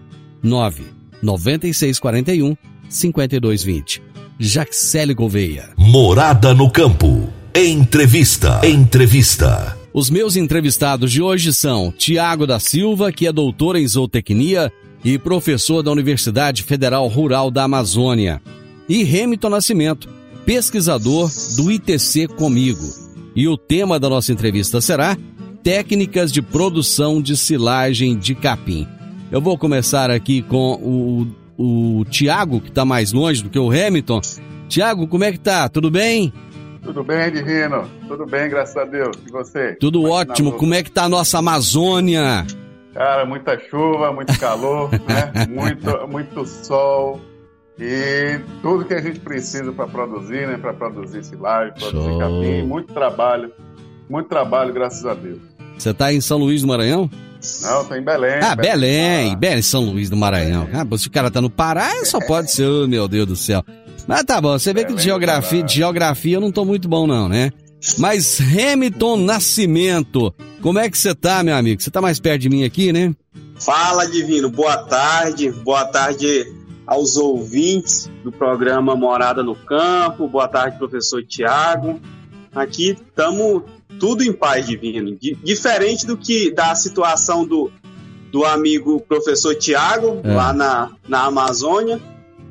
9 0.42 0.84
9641 1.22 2.56
5220. 2.88 4.02
Jaxele 4.38 5.14
Gouveia. 5.14 5.70
Morada 5.76 6.52
no 6.52 6.70
campo. 6.70 7.28
Entrevista. 7.54 8.60
Entrevista. 8.66 9.76
Os 9.94 10.08
meus 10.08 10.36
entrevistados 10.36 11.12
de 11.12 11.20
hoje 11.20 11.52
são 11.52 11.92
Tiago 11.92 12.46
da 12.46 12.58
Silva, 12.58 13.12
que 13.12 13.26
é 13.26 13.32
doutor 13.32 13.76
em 13.76 13.86
zootecnia 13.86 14.72
e 15.04 15.18
professor 15.18 15.82
da 15.82 15.90
Universidade 15.90 16.62
Federal 16.62 17.06
Rural 17.08 17.50
da 17.50 17.64
Amazônia, 17.64 18.40
e 18.88 19.02
Remington 19.02 19.48
Nascimento, 19.48 20.08
pesquisador 20.44 21.30
do 21.56 21.70
ITC 21.70 22.28
Comigo. 22.28 22.82
E 23.34 23.48
o 23.48 23.56
tema 23.56 23.98
da 23.98 24.08
nossa 24.08 24.32
entrevista 24.32 24.80
será 24.80 25.16
Técnicas 25.62 26.32
de 26.32 26.42
Produção 26.42 27.22
de 27.22 27.36
Silagem 27.36 28.16
de 28.16 28.34
Capim. 28.34 28.86
Eu 29.30 29.40
vou 29.40 29.56
começar 29.56 30.10
aqui 30.10 30.42
com 30.42 30.74
o, 31.56 32.00
o 32.00 32.04
Tiago, 32.04 32.60
que 32.60 32.68
está 32.68 32.84
mais 32.84 33.12
longe 33.12 33.42
do 33.42 33.48
que 33.48 33.58
o 33.58 33.70
Hamilton. 33.70 34.20
Tiago, 34.68 35.06
como 35.06 35.24
é 35.24 35.32
que 35.32 35.38
tá? 35.38 35.68
Tudo 35.68 35.90
bem? 35.90 36.32
Tudo 36.82 37.04
bem, 37.04 37.30
Divino? 37.30 37.88
Tudo 38.08 38.26
bem, 38.26 38.50
graças 38.50 38.76
a 38.76 38.84
Deus. 38.84 39.16
E 39.26 39.30
você? 39.30 39.74
Tudo 39.76 40.00
é 40.00 40.02
que 40.02 40.08
ótimo. 40.10 40.52
tá 40.52 40.58
Como 40.58 40.74
é 40.74 40.82
que 40.82 40.90
tá 40.90 41.04
a 41.04 41.08
nossa 41.08 41.38
Amazônia? 41.38 42.44
Cara, 42.94 43.24
muita 43.24 43.58
chuva, 43.58 44.12
muito 44.12 44.38
calor, 44.38 44.90
né? 45.08 45.46
Muito, 45.48 46.08
muito 46.08 46.46
sol. 46.46 47.20
E 47.78 48.38
tudo 48.60 48.84
que 48.84 48.94
a 48.94 49.00
gente 49.00 49.18
precisa 49.20 49.72
para 49.72 49.86
produzir, 49.86 50.46
né? 50.46 50.58
Para 50.58 50.74
produzir 50.74 51.24
silagem, 51.24 51.72
produzir 51.74 52.08
Show. 52.08 52.18
capim. 52.18 52.62
Muito 52.62 52.92
trabalho. 52.92 53.50
Muito 54.08 54.28
trabalho, 54.28 54.72
graças 54.74 55.04
a 55.06 55.14
Deus. 55.14 55.38
Você 55.78 55.92
tá 55.94 56.12
em 56.12 56.20
São 56.20 56.38
Luís 56.38 56.60
do 56.62 56.68
Maranhão? 56.68 57.10
Não, 57.62 57.84
tô 57.84 57.94
em 57.96 58.02
Belém. 58.02 58.38
Ah, 58.42 58.54
Belém, 58.54 59.32
Ah, 59.32 59.36
Belém, 59.36 59.62
São 59.62 59.84
Luís 59.84 60.08
do 60.10 60.16
Maranhão. 60.16 60.68
Ah, 60.72 60.86
se 60.98 61.08
o 61.08 61.10
cara 61.10 61.30
tá 61.30 61.40
no 61.40 61.50
Pará, 61.50 61.90
só 62.04 62.20
pode 62.20 62.52
ser, 62.52 62.66
oh, 62.68 62.86
meu 62.86 63.08
Deus 63.08 63.26
do 63.26 63.34
céu. 63.34 63.64
Mas 64.06 64.22
tá 64.24 64.40
bom, 64.40 64.56
você 64.58 64.72
vê 64.72 64.80
que 64.84 64.88
de 64.88 64.94
Belém 64.94 65.04
geografia, 65.04 65.62
de 65.62 65.74
geografia 65.74 66.36
eu 66.36 66.40
não 66.40 66.52
tô 66.52 66.64
muito 66.64 66.88
bom 66.88 67.06
não, 67.06 67.28
né? 67.28 67.50
Mas 67.98 68.40
Hamilton 68.40 69.16
Nascimento, 69.18 70.32
como 70.60 70.78
é 70.78 70.88
que 70.88 70.96
você 70.96 71.14
tá, 71.14 71.42
meu 71.42 71.54
amigo? 71.56 71.82
Você 71.82 71.90
tá 71.90 72.00
mais 72.00 72.20
perto 72.20 72.42
de 72.42 72.48
mim 72.48 72.64
aqui, 72.64 72.92
né? 72.92 73.14
Fala, 73.56 74.06
Divino. 74.06 74.50
Boa 74.50 74.76
tarde. 74.78 75.50
Boa 75.50 75.84
tarde 75.84 76.46
aos 76.86 77.16
ouvintes 77.16 78.10
do 78.24 78.30
programa 78.32 78.94
Morada 78.96 79.42
no 79.42 79.54
Campo. 79.54 80.28
Boa 80.28 80.48
tarde, 80.48 80.78
professor 80.78 81.24
Tiago. 81.24 82.00
Aqui 82.54 82.90
estamos 83.08 83.62
tudo 83.98 84.22
em 84.22 84.32
paz, 84.32 84.66
Divino. 84.66 85.16
Di- 85.16 85.36
diferente 85.42 86.06
do 86.06 86.16
que 86.16 86.50
da 86.52 86.74
situação 86.74 87.46
do, 87.46 87.70
do 88.30 88.44
amigo 88.44 89.00
professor 89.00 89.54
Tiago, 89.54 90.20
É. 90.24 90.34
lá 90.34 90.52
na, 90.52 90.90
na 91.08 91.24
Amazônia. 91.24 92.00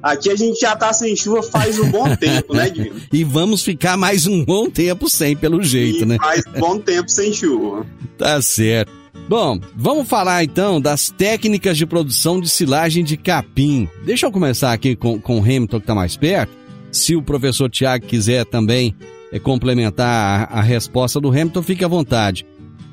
Aqui 0.01 0.31
a 0.31 0.35
gente 0.35 0.59
já 0.59 0.75
tá 0.75 0.91
sem 0.93 1.15
chuva 1.15 1.43
faz 1.43 1.77
um 1.77 1.89
bom 1.91 2.15
tempo, 2.15 2.53
né, 2.53 2.69
Divino? 2.69 2.99
E 3.13 3.23
vamos 3.23 3.63
ficar 3.63 3.97
mais 3.97 4.25
um 4.25 4.43
bom 4.43 4.69
tempo 4.69 5.09
sem, 5.09 5.35
pelo 5.35 5.61
jeito, 5.61 6.03
e 6.03 6.05
né? 6.05 6.17
faz 6.17 6.43
bom 6.57 6.79
tempo 6.79 7.09
sem 7.09 7.31
chuva. 7.33 7.85
Tá 8.17 8.41
certo. 8.41 8.91
Bom, 9.27 9.59
vamos 9.75 10.07
falar 10.07 10.43
então 10.43 10.81
das 10.81 11.09
técnicas 11.09 11.77
de 11.77 11.85
produção 11.85 12.39
de 12.39 12.49
silagem 12.49 13.03
de 13.03 13.15
capim. 13.15 13.87
Deixa 14.03 14.25
eu 14.25 14.31
começar 14.31 14.73
aqui 14.73 14.95
com, 14.95 15.19
com 15.19 15.39
o 15.39 15.43
Hamilton, 15.43 15.77
que 15.77 15.83
está 15.83 15.95
mais 15.95 16.17
perto. 16.17 16.51
Se 16.91 17.15
o 17.15 17.21
professor 17.21 17.69
Tiago 17.69 18.05
quiser 18.05 18.45
também 18.45 18.95
eh, 19.31 19.39
complementar 19.39 20.49
a, 20.51 20.59
a 20.59 20.61
resposta 20.61 21.19
do 21.21 21.29
Hamilton, 21.29 21.61
fique 21.61 21.85
à 21.85 21.87
vontade. 21.87 22.45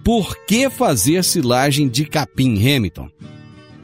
Por 0.05 0.37
que 0.47 0.71
fazer 0.71 1.25
silagem 1.25 1.89
de 1.89 2.05
capim, 2.05 2.55
Hamilton? 2.57 3.09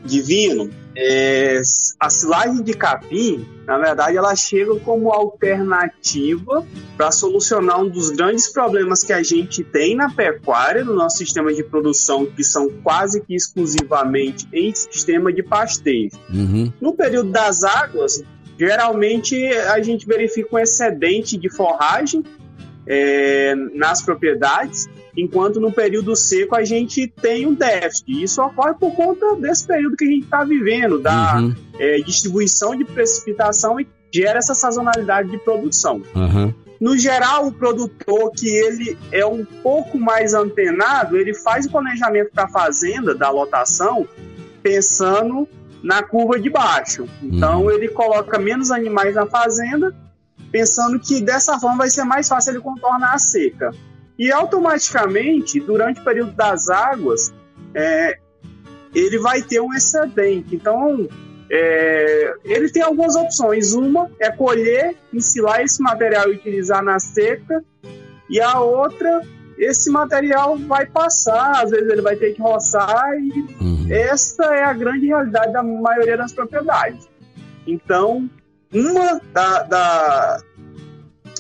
Divino, 0.05 0.71
é, 0.97 1.61
a 1.99 2.11
silagem 2.11 2.63
de 2.63 2.75
capim, 2.75 3.47
na 3.67 3.79
verdade, 3.79 4.17
ela 4.17 4.37
chega 4.37 4.75
como 4.81 5.11
alternativa 5.11 6.65
para 6.97 7.11
solucionar 7.11 7.81
um 7.81 7.89
dos 7.89 8.11
grandes 8.11 8.53
problemas 8.53 9.03
que 9.03 9.13
a 9.13 9.23
gente 9.23 9.65
tem 9.65 9.97
na 9.97 10.11
pecuária, 10.11 10.85
no 10.85 10.95
nosso 10.95 11.19
sistema 11.19 11.53
de 11.53 11.65
produção, 11.65 12.27
que 12.27 12.45
são 12.45 12.69
quase 12.83 13.23
que 13.23 13.35
exclusivamente 13.35 14.47
em 14.53 14.75
sistema 14.75 15.33
de 15.33 15.43
pasteio. 15.43 16.11
Uhum, 16.33 16.73
No 16.81 16.93
período 16.95 17.31
das 17.31 17.65
águas, 17.65 18.23
geralmente 18.59 19.37
a 19.47 19.83
gente 19.83 20.07
verifica 20.07 20.57
um 20.57 20.59
excedente 20.59 21.37
de 21.37 21.49
forragem 21.49 22.23
é, 22.87 23.55
nas 23.75 24.03
propriedades, 24.03 24.89
enquanto 25.17 25.61
no 25.61 25.73
período 25.73 26.15
seco 26.17 26.55
a 26.57 26.65
gente 26.65 27.07
tem 27.07 27.47
um 27.47 27.55
déficit. 27.55 28.23
Isso 28.23 28.43
ocorre 28.43 28.75
por 28.75 28.93
conta 28.95 29.37
desse 29.37 29.67
período 29.67 29.97
que 29.97 30.05
a 30.05 30.09
gente 30.09 30.25
está 30.25 30.45
vivendo, 30.45 30.99
da 31.01 31.37
uhum, 31.39 31.55
é, 31.79 31.99
distribuição 31.99 32.75
de 32.77 32.85
precipitação 32.85 33.81
e 33.81 33.87
gera 34.13 34.39
essa 34.39 34.55
sazonalidade 34.55 35.31
de 35.31 35.39
produção. 35.39 36.03
aham, 36.15 36.55
No 36.81 36.97
geral, 36.99 37.47
o 37.47 37.53
produtor 37.53 38.31
que 38.33 38.49
ele 38.49 38.99
é 39.11 39.25
um 39.25 39.45
pouco 39.63 39.99
mais 39.99 40.35
antenado, 40.35 41.17
ele 41.17 41.33
faz 41.35 41.67
o 41.67 41.71
planejamento 41.71 42.31
para 42.33 42.45
a 42.45 42.49
fazenda, 42.49 43.15
da 43.15 43.31
lotação, 43.31 44.07
pensando 44.63 45.49
na 45.83 46.03
curva 46.03 46.39
de 46.41 46.49
baixo. 46.51 47.07
Então, 47.23 47.63
Uhum. 47.63 47.71
ele 47.71 47.89
coloca 47.89 48.39
menos 48.39 48.71
animais 48.71 49.15
na 49.15 49.27
fazenda, 49.27 49.95
pensando 50.55 51.01
que 51.01 51.21
dessa 51.21 51.59
forma 51.59 51.79
vai 51.79 51.91
ser 51.91 52.05
mais 52.05 52.29
fácil 52.29 52.53
ele 52.53 52.61
contornar 52.61 53.13
a 53.13 53.19
seca. 53.19 53.73
E 54.17 54.31
automaticamente, 54.31 55.59
durante 55.59 56.01
o 56.01 56.05
período 56.05 56.31
das 56.31 56.71
águas, 56.71 57.35
é, 57.75 58.17
ele 58.95 59.19
vai 59.19 59.43
ter 59.43 59.61
um 59.61 59.75
excedente. 59.75 60.55
Então, 60.55 61.09
é, 61.51 62.35
ele 62.45 62.71
tem 62.71 62.83
algumas 62.83 63.17
opções. 63.17 63.73
Uma 63.73 64.09
é 64.21 64.31
colher, 64.31 64.95
ensilar 65.13 65.61
esse 65.61 65.83
material 65.83 66.29
e 66.29 66.37
utilizar 66.37 66.85
na 66.85 67.01
seca, 67.01 67.61
e 68.31 68.41
a 68.41 68.61
outra, 68.61 69.23
esse 69.59 69.91
material 69.91 70.57
vai 70.57 70.87
passar, 70.87 71.65
às 71.65 71.73
vezes 71.73 71.91
ele 71.91 72.01
vai 72.01 72.15
ter 72.15 72.33
que 72.33 72.41
roçar, 72.41 73.13
e 73.19 73.41
uhum. 73.61 73.89
essa 73.91 74.45
é 74.55 74.63
a 74.63 74.73
grande 74.73 75.07
realidade 75.07 75.53
da 75.53 75.65
maioria 75.65 76.17
das 76.17 76.33
propriedades. 76.33 77.09
Então, 77.67 78.31
uma 78.75 79.21
da- 79.33 79.63
da- 79.63 80.41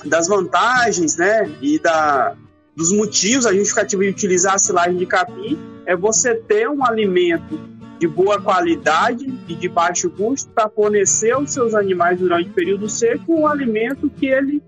das 0.05 0.29
vantagens 0.29 1.17
né, 1.17 1.51
e 1.61 1.79
da, 1.79 2.35
dos 2.77 2.93
motivos 2.93 3.47
a 3.47 3.53
justificativa 3.55 4.03
de 4.03 4.11
utilizar 4.11 4.55
a 4.55 4.59
silagem 4.59 4.97
de 4.97 5.07
capim 5.07 5.59
é 5.87 5.97
você 5.97 6.35
ter 6.35 6.69
um 6.69 6.85
alimento 6.85 7.59
de 7.99 8.09
boa 8.09 8.41
qualidade 8.41 9.33
e 9.49 9.55
de 9.55 9.69
baixo 9.69 10.11
custo 10.11 10.51
para 10.51 10.69
fornecer 10.69 11.31
aos 11.31 11.51
seus 11.53 11.75
animais 11.75 12.19
durante 12.19 12.51
o 12.51 12.53
período 12.53 12.89
seco 12.89 13.35
um 13.35 13.47
alimento 13.47 14.11
que 14.11 14.27
ele 14.27 14.63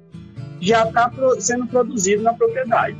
já 0.60 0.84
está 0.84 1.10
sendo 1.38 1.66
produzido 1.66 2.22
na 2.22 2.32
propriedade. 2.32 2.96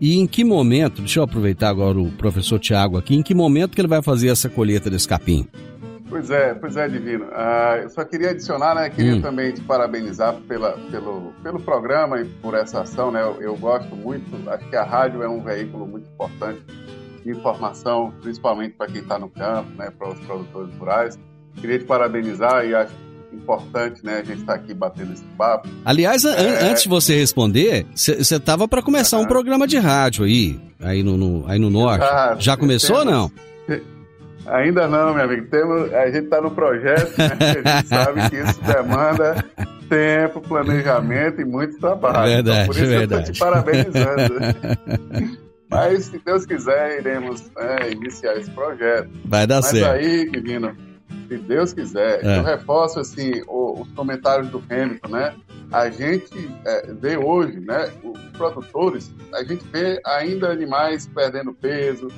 E 0.00 0.18
em 0.18 0.26
que 0.26 0.44
momento, 0.44 1.00
deixa 1.00 1.20
eu 1.20 1.24
aproveitar 1.24 1.68
agora 1.68 1.98
o 1.98 2.10
professor 2.12 2.58
Tiago 2.58 2.96
aqui, 2.96 3.14
em 3.16 3.22
que 3.22 3.34
momento 3.34 3.74
que 3.74 3.80
ele 3.80 3.88
vai 3.88 4.02
fazer 4.02 4.28
essa 4.28 4.48
colheita 4.48 4.88
desse 4.88 5.06
capim? 5.06 5.46
Pois 6.10 6.28
é, 6.28 6.52
pois 6.54 6.76
é, 6.76 6.88
Divino. 6.88 7.26
Ah, 7.32 7.78
eu 7.82 7.88
só 7.88 8.04
queria 8.04 8.30
adicionar, 8.30 8.74
né? 8.74 8.90
Queria 8.90 9.14
Hum. 9.14 9.22
também 9.22 9.52
te 9.52 9.60
parabenizar 9.62 10.34
pela, 10.48 10.72
pelo, 10.90 11.32
pelo 11.42 11.60
programa 11.60 12.20
e 12.20 12.24
por 12.24 12.52
essa 12.54 12.80
ação, 12.82 13.10
né? 13.12 13.22
Eu, 13.22 13.40
eu 13.40 13.56
gosto 13.56 13.94
muito, 13.94 14.28
acho 14.50 14.68
que 14.68 14.74
a 14.76 14.82
rádio 14.84 15.22
é 15.22 15.28
um 15.28 15.40
veículo 15.42 15.86
muito 15.86 16.08
importante 16.10 16.60
de 17.24 17.30
informação, 17.30 18.12
principalmente 18.20 18.74
para 18.76 18.88
quem 18.88 19.00
está 19.02 19.18
no 19.18 19.28
campo, 19.30 19.70
né? 19.78 19.90
Para 19.96 20.08
os 20.10 20.18
produtores 20.20 20.74
rurais. 20.76 21.18
Queria 21.60 21.78
te 21.78 21.84
parabenizar 21.84 22.66
e 22.66 22.74
acho 22.74 22.92
importante, 23.32 24.04
né? 24.04 24.18
A 24.18 24.24
gente 24.24 24.40
estar 24.40 24.54
aqui 24.54 24.74
batendo 24.74 25.12
esse 25.12 25.22
papo. 25.38 25.68
Aliás, 25.84 26.24
an- 26.24 26.34
É. 26.34 26.64
antes 26.70 26.82
de 26.82 26.88
você 26.88 27.14
responder, 27.16 27.86
você 27.94 28.40
tava 28.40 28.66
para 28.66 28.82
começar 28.82 29.16
um 29.16 29.20
Aham. 29.20 29.28
programa 29.28 29.66
de 29.66 29.78
rádio 29.78 30.24
aí, 30.24 30.58
aí 30.80 31.04
no, 31.04 31.16
no- 31.16 31.44
aí 31.46 31.58
no 31.58 31.70
norte. 31.70 32.02
Ah, 32.04 32.34
Já 32.38 32.56
começou 32.56 32.96
ou 32.96 33.04
não? 33.04 33.30
Ainda 34.46 34.88
não, 34.88 35.14
meu 35.14 35.24
amigo. 35.24 35.46
Temos, 35.48 35.92
a 35.92 36.06
gente 36.10 36.24
está 36.24 36.40
no 36.40 36.50
projeto, 36.50 37.16
né? 37.18 37.28
a 37.40 37.76
gente 37.78 37.86
sabe 37.88 38.30
que 38.30 38.36
isso 38.36 38.60
demanda 38.62 39.44
tempo, 39.88 40.40
planejamento 40.40 41.40
e 41.40 41.44
muito 41.44 41.78
trabalho. 41.78 42.28
Verdade, 42.30 42.58
então, 42.62 42.66
por 42.66 42.76
isso 42.76 42.86
verdade. 42.86 43.12
eu 43.14 43.18
estou 43.20 43.34
te 43.34 43.38
parabenizando. 43.38 44.34
Mas, 45.70 46.06
se 46.06 46.18
Deus 46.24 46.44
quiser, 46.46 46.98
iremos 46.98 47.42
né, 47.56 47.90
iniciar 47.92 48.36
esse 48.36 48.50
projeto. 48.50 49.08
Vai 49.24 49.46
dar 49.46 49.56
Mas 49.62 49.66
certo. 49.66 49.92
aí, 49.94 50.28
Divino, 50.28 50.76
se 51.28 51.36
Deus 51.38 51.72
quiser, 51.72 52.24
É. 52.24 52.38
eu 52.38 52.42
reforço 52.42 52.98
assim, 52.98 53.42
o- 53.46 53.82
os 53.82 53.88
comentários 53.92 54.48
do 54.48 54.60
Hamilton, 54.68 55.08
né? 55.08 55.32
A 55.70 55.88
gente 55.88 56.50
é, 56.66 56.90
vê 57.00 57.16
hoje, 57.16 57.60
né? 57.60 57.88
Os 58.02 58.18
produtores, 58.36 59.12
a 59.32 59.44
gente 59.44 59.64
vê 59.72 60.00
ainda 60.04 60.50
animais 60.50 61.08
perdendo 61.14 61.52
peso, 61.54 62.08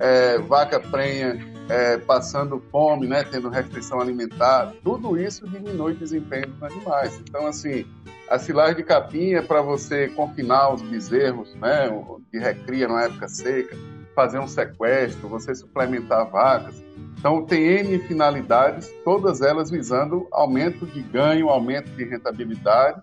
é, 0.00 0.38
vaca 0.38 0.80
prenha 0.80 1.38
é, 1.72 1.96
passando 1.96 2.62
fome, 2.70 3.06
né? 3.06 3.24
Tendo 3.24 3.48
restrição 3.48 3.98
alimentar. 3.98 4.74
Tudo 4.84 5.18
isso 5.18 5.48
diminui 5.48 5.92
o 5.92 5.96
desempenho 5.96 6.48
dos 6.48 6.62
animais. 6.62 7.18
Então, 7.26 7.46
assim, 7.46 7.86
a 8.28 8.38
silagem 8.38 8.76
de 8.76 8.82
capim 8.82 9.32
é 9.32 9.40
para 9.40 9.62
você 9.62 10.08
confinar 10.08 10.74
os 10.74 10.82
bezerros, 10.82 11.54
né? 11.54 11.88
De 12.30 12.38
recria 12.38 12.86
na 12.86 13.04
época 13.04 13.26
seca, 13.26 13.74
fazer 14.14 14.38
um 14.38 14.46
sequestro, 14.46 15.30
você 15.30 15.54
suplementar 15.54 16.28
vacas. 16.30 16.84
Então, 17.18 17.42
tem 17.46 17.62
N 17.62 17.98
finalidades, 18.00 18.92
todas 19.02 19.40
elas 19.40 19.70
visando 19.70 20.26
aumento 20.30 20.84
de 20.84 21.00
ganho, 21.00 21.48
aumento 21.48 21.90
de 21.92 22.04
rentabilidade, 22.04 23.00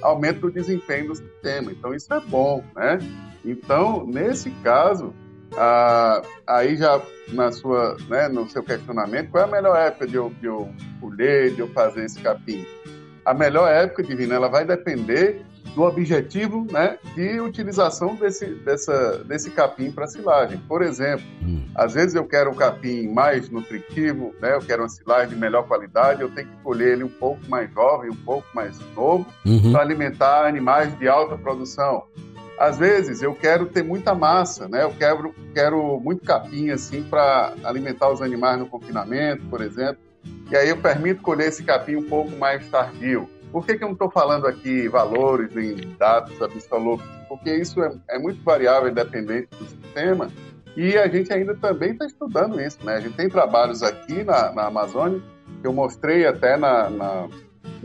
aumento 0.00 0.42
do 0.42 0.52
desempenho 0.52 1.08
do 1.08 1.16
sistema. 1.16 1.72
Então, 1.72 1.92
isso 1.92 2.14
é 2.14 2.20
bom, 2.20 2.62
né? 2.76 2.98
Então, 3.44 4.06
nesse 4.06 4.50
caso, 4.62 5.12
ah, 5.56 6.22
aí 6.46 6.76
já 6.76 7.00
na 7.32 7.50
sua, 7.52 7.96
né, 8.08 8.28
no 8.28 8.48
seu 8.48 8.62
questionamento, 8.62 9.30
qual 9.30 9.44
é 9.44 9.46
a 9.48 9.50
melhor 9.50 9.76
época 9.76 10.06
de 10.06 10.16
eu, 10.16 10.30
de 10.40 10.46
eu 10.46 10.70
colher, 11.00 11.54
de 11.54 11.60
eu 11.60 11.68
fazer 11.68 12.04
esse 12.04 12.20
capim? 12.20 12.66
A 13.24 13.32
melhor 13.32 13.70
época, 13.70 14.02
Divina, 14.02 14.34
ela 14.34 14.48
vai 14.48 14.64
depender 14.66 15.42
do 15.74 15.82
objetivo 15.82 16.66
né, 16.70 16.98
de 17.16 17.40
utilização 17.40 18.14
desse, 18.14 18.46
dessa, 18.46 19.24
desse 19.24 19.50
capim 19.50 19.90
para 19.90 20.06
silagem. 20.06 20.58
Por 20.68 20.82
exemplo, 20.82 21.24
Hum. 21.42 21.64
às 21.74 21.94
vezes 21.94 22.14
eu 22.14 22.24
quero 22.24 22.50
um 22.50 22.54
capim 22.54 23.08
mais 23.08 23.48
nutritivo, 23.50 24.32
né, 24.40 24.54
eu 24.54 24.60
quero 24.60 24.82
uma 24.82 24.88
silagem 24.88 25.30
de 25.30 25.36
melhor 25.36 25.66
qualidade, 25.66 26.20
eu 26.20 26.28
tenho 26.30 26.46
que 26.46 26.56
colher 26.62 26.92
ele 26.92 27.04
um 27.04 27.08
pouco 27.08 27.40
mais 27.48 27.72
jovem, 27.72 28.10
um 28.10 28.14
pouco 28.16 28.46
mais 28.54 28.78
novo, 28.94 29.26
Uhum. 29.44 29.72
para 29.72 29.80
alimentar 29.80 30.46
animais 30.46 30.96
de 30.98 31.08
alta 31.08 31.36
produção. 31.36 32.04
Às 32.58 32.78
vezes 32.78 33.20
eu 33.20 33.34
quero 33.34 33.66
ter 33.66 33.82
muita 33.82 34.14
massa, 34.14 34.68
né? 34.68 34.84
Eu 34.84 34.90
quero, 34.90 35.34
quero 35.52 36.00
muito 36.00 36.24
capim 36.24 36.70
assim 36.70 37.02
para 37.02 37.52
alimentar 37.64 38.10
os 38.10 38.22
animais 38.22 38.58
no 38.58 38.66
confinamento, 38.66 39.44
por 39.46 39.60
exemplo. 39.60 39.98
E 40.50 40.56
aí 40.56 40.68
eu 40.68 40.76
permito 40.76 41.22
colher 41.22 41.48
esse 41.48 41.64
capim 41.64 41.96
um 41.96 42.08
pouco 42.08 42.30
mais 42.36 42.68
tardio. 42.68 43.28
Por 43.50 43.64
que, 43.64 43.76
que 43.76 43.84
eu 43.84 43.88
não 43.88 43.92
estou 43.92 44.10
falando 44.10 44.46
aqui 44.46 44.88
valores 44.88 45.54
nem 45.54 45.76
dados 45.98 46.40
absolutos? 46.40 47.06
Porque 47.28 47.54
isso 47.54 47.82
é, 47.82 47.92
é 48.10 48.18
muito 48.18 48.42
variável 48.42 48.88
e 48.88 48.92
dependente 48.92 49.48
do 49.58 49.64
sistema. 49.64 50.28
E 50.76 50.98
a 50.98 51.06
gente 51.06 51.32
ainda 51.32 51.54
também 51.54 51.92
está 51.92 52.04
estudando 52.04 52.60
isso, 52.60 52.78
né? 52.84 52.96
A 52.96 53.00
gente 53.00 53.14
tem 53.14 53.28
trabalhos 53.28 53.82
aqui 53.82 54.24
na, 54.24 54.52
na 54.52 54.66
Amazônia 54.66 55.22
que 55.60 55.66
eu 55.66 55.72
mostrei 55.72 56.26
até 56.26 56.56
na, 56.56 56.90
na, 56.90 57.28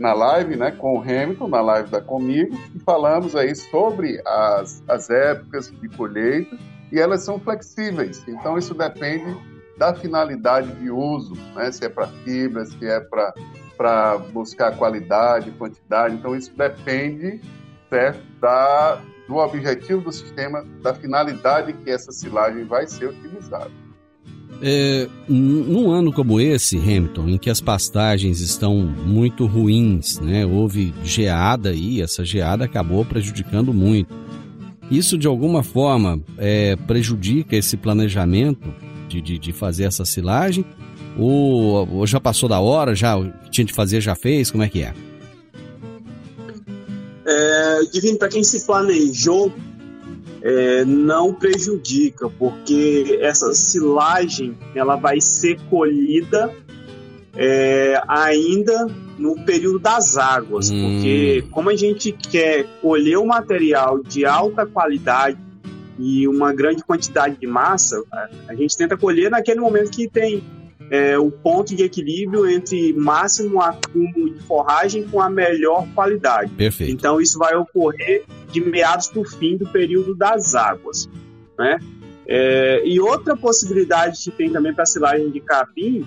na 0.00 0.14
live, 0.14 0.56
né, 0.56 0.70
com 0.70 0.96
o 0.96 1.00
Hamilton, 1.00 1.48
na 1.48 1.60
live 1.60 1.90
da 1.90 2.00
Comigo, 2.00 2.58
e 2.74 2.78
falamos 2.80 3.36
aí 3.36 3.54
sobre 3.54 4.20
as, 4.26 4.82
as 4.88 5.10
épocas 5.10 5.70
de 5.70 5.88
colheita 5.90 6.56
e 6.90 6.98
elas 6.98 7.22
são 7.22 7.38
flexíveis. 7.38 8.26
Então 8.26 8.56
isso 8.56 8.72
depende 8.72 9.36
da 9.76 9.94
finalidade 9.94 10.72
de 10.72 10.90
uso, 10.90 11.34
né? 11.54 11.70
Se 11.70 11.84
é 11.84 11.88
para 11.88 12.06
fibra, 12.06 12.64
se 12.64 12.86
é 12.86 12.98
para 12.98 13.32
para 13.76 14.18
buscar 14.18 14.76
qualidade, 14.76 15.50
quantidade. 15.52 16.14
Então 16.14 16.36
isso 16.36 16.52
depende 16.54 17.40
certo, 17.88 18.20
da 18.38 19.00
do 19.26 19.36
objetivo 19.36 20.02
do 20.02 20.12
sistema, 20.12 20.64
da 20.82 20.92
finalidade 20.92 21.72
que 21.72 21.90
essa 21.90 22.10
silagem 22.10 22.64
vai 22.64 22.86
ser 22.86 23.06
utilizada. 23.06 23.70
É, 24.62 25.08
num 25.26 25.90
ano 25.90 26.12
como 26.12 26.38
esse, 26.38 26.76
Hamilton, 26.76 27.30
em 27.30 27.38
que 27.38 27.48
as 27.48 27.60
pastagens 27.60 28.40
estão 28.40 28.76
muito 28.76 29.46
ruins, 29.46 30.18
né? 30.18 30.44
Houve 30.44 30.92
geada 31.02 31.72
e 31.72 32.02
essa 32.02 32.24
geada 32.24 32.64
acabou 32.64 33.04
prejudicando 33.04 33.72
muito. 33.72 34.14
Isso 34.90 35.16
de 35.16 35.26
alguma 35.26 35.62
forma 35.62 36.20
é, 36.36 36.76
prejudica 36.76 37.56
esse 37.56 37.76
planejamento 37.76 38.74
de, 39.08 39.20
de, 39.20 39.38
de 39.38 39.52
fazer 39.52 39.84
essa 39.84 40.04
silagem? 40.04 40.64
Ou, 41.18 41.88
ou 41.96 42.06
já 42.06 42.20
passou 42.20 42.48
da 42.48 42.60
hora, 42.60 42.94
já 42.94 43.16
tinha 43.50 43.64
de 43.64 43.72
fazer 43.72 44.00
já 44.00 44.14
fez? 44.14 44.50
Como 44.50 44.62
é 44.62 44.68
que 44.68 44.82
é? 44.82 44.92
É, 47.26 47.80
Divino, 47.92 48.18
para 48.18 48.28
quem 48.28 48.42
se 48.42 48.66
planejou, 48.66 49.52
é, 50.42 50.84
não 50.84 51.34
prejudica, 51.34 52.28
porque 52.30 53.18
essa 53.20 53.52
silagem 53.54 54.56
ela 54.74 54.96
vai 54.96 55.20
ser 55.20 55.58
colhida 55.68 56.52
é, 57.36 58.00
ainda 58.08 58.86
no 59.18 59.36
período 59.44 59.78
das 59.78 60.16
águas, 60.16 60.70
Hum. 60.70 60.80
porque 60.82 61.44
como 61.50 61.70
a 61.70 61.76
gente 61.76 62.10
quer 62.12 62.64
colher 62.80 63.18
o 63.18 63.26
material 63.26 64.02
de 64.02 64.24
alta 64.24 64.64
qualidade 64.66 65.38
e 65.98 66.26
uma 66.26 66.52
grande 66.54 66.82
quantidade 66.82 67.36
de 67.36 67.46
massa, 67.46 68.02
a 68.48 68.54
gente 68.54 68.74
tenta 68.76 68.96
colher 68.96 69.30
naquele 69.30 69.60
momento 69.60 69.90
que 69.90 70.08
tem 70.08 70.42
é, 70.90 71.16
o 71.16 71.30
ponto 71.30 71.74
de 71.74 71.84
equilíbrio 71.84 72.48
entre 72.48 72.92
máximo 72.92 73.62
acúmulo 73.62 74.34
de 74.34 74.42
forragem 74.42 75.04
com 75.04 75.20
a 75.20 75.30
melhor 75.30 75.86
qualidade. 75.94 76.50
Perfeito. 76.52 76.92
Então 76.92 77.20
isso 77.20 77.38
vai 77.38 77.54
ocorrer 77.54 78.24
de 78.50 78.60
meados 78.60 79.06
para 79.08 79.20
o 79.20 79.24
fim 79.24 79.56
do 79.56 79.66
período 79.68 80.14
das 80.16 80.56
águas, 80.56 81.08
né? 81.56 81.78
É, 82.26 82.82
e 82.84 83.00
outra 83.00 83.36
possibilidade 83.36 84.18
que 84.22 84.30
tem 84.30 84.50
também 84.50 84.74
para 84.74 84.84
silagem 84.84 85.30
de 85.30 85.40
capim 85.40 86.06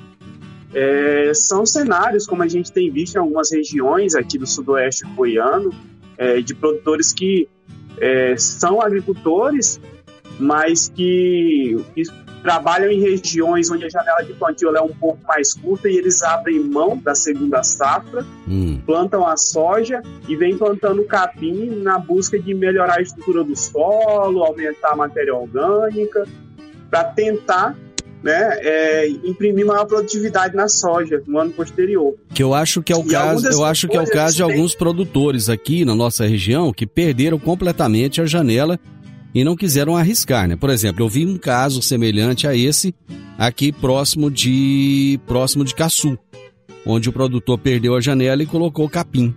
é, 0.73 1.33
são 1.33 1.65
cenários 1.65 2.25
como 2.25 2.43
a 2.43 2.47
gente 2.47 2.71
tem 2.71 2.89
visto 2.89 3.15
em 3.15 3.19
algumas 3.19 3.51
regiões 3.51 4.15
aqui 4.15 4.37
do 4.37 4.47
sudoeste 4.47 5.05
goiano, 5.15 5.71
é, 6.17 6.41
de 6.41 6.53
produtores 6.55 7.13
que 7.13 7.47
é, 7.99 8.35
são 8.37 8.81
agricultores, 8.81 9.79
mas 10.39 10.89
que, 10.89 11.77
que 11.93 12.03
trabalham 12.43 12.91
em 12.91 12.99
regiões 12.99 13.71
onde 13.71 13.85
a 13.85 13.89
janela 13.89 14.21
de 14.21 14.33
plantio 14.33 14.75
é 14.75 14.81
um 14.81 14.93
pouco 14.93 15.19
mais 15.25 15.53
curta 15.53 15.89
e 15.89 15.95
eles 15.95 16.21
abrem 16.21 16.59
mão 16.59 16.97
da 16.97 17.15
segunda 17.15 17.63
safra 17.63 18.25
Hum, 18.47 18.79
plantam 18.85 19.25
a 19.25 19.37
soja 19.37 20.01
e 20.27 20.35
vem 20.35 20.57
plantando 20.57 21.03
capim 21.05 21.81
na 21.81 21.97
busca 21.97 22.37
de 22.37 22.53
melhorar 22.53 22.97
a 22.97 23.01
estrutura 23.01 23.43
do 23.43 23.55
solo, 23.55 24.43
aumentar 24.43 24.91
a 24.91 24.95
matéria 24.95 25.33
orgânica, 25.33 26.27
para 26.89 27.05
tentar 27.05 27.75
né, 28.21 28.57
é, 28.61 29.07
imprimir 29.23 29.65
maior 29.65 29.85
produtividade 29.85 30.55
na 30.55 30.67
soja 30.67 31.21
no 31.25 31.39
ano 31.39 31.51
posterior. 31.51 32.15
que 32.33 32.43
eu 32.43 32.53
acho 32.53 32.81
que 32.81 32.93
é 32.93 32.95
o 32.95 33.01
E 33.01 33.09
caso, 33.09 33.47
eu 33.47 33.65
acho 33.65 33.87
que 33.87 33.97
é 33.97 34.01
o 34.01 34.09
caso 34.09 34.35
de 34.35 34.43
alguns 34.43 34.75
produtores 34.75 35.49
aqui 35.49 35.83
na 35.83 35.95
nossa 35.95 36.25
região 36.25 36.71
que 36.73 36.85
perderam 36.85 37.37
completamente 37.37 38.21
a 38.21 38.25
janela 38.25 38.79
e 39.33 39.43
não 39.43 39.55
quiseram 39.55 39.95
arriscar, 39.95 40.47
né? 40.47 40.55
Por 40.55 40.69
exemplo, 40.69 41.03
eu 41.03 41.09
vi 41.09 41.25
um 41.25 41.37
caso 41.37 41.81
semelhante 41.81 42.47
a 42.47 42.55
esse 42.55 42.93
aqui 43.37 43.71
próximo 43.71 44.29
de 44.29 45.19
próximo 45.25 45.65
de 45.65 45.73
Caçu, 45.73 46.17
onde 46.85 47.09
o 47.09 47.13
produtor 47.13 47.57
perdeu 47.57 47.95
a 47.95 48.01
janela 48.01 48.43
e 48.43 48.45
colocou 48.45 48.87
capim. 48.89 49.35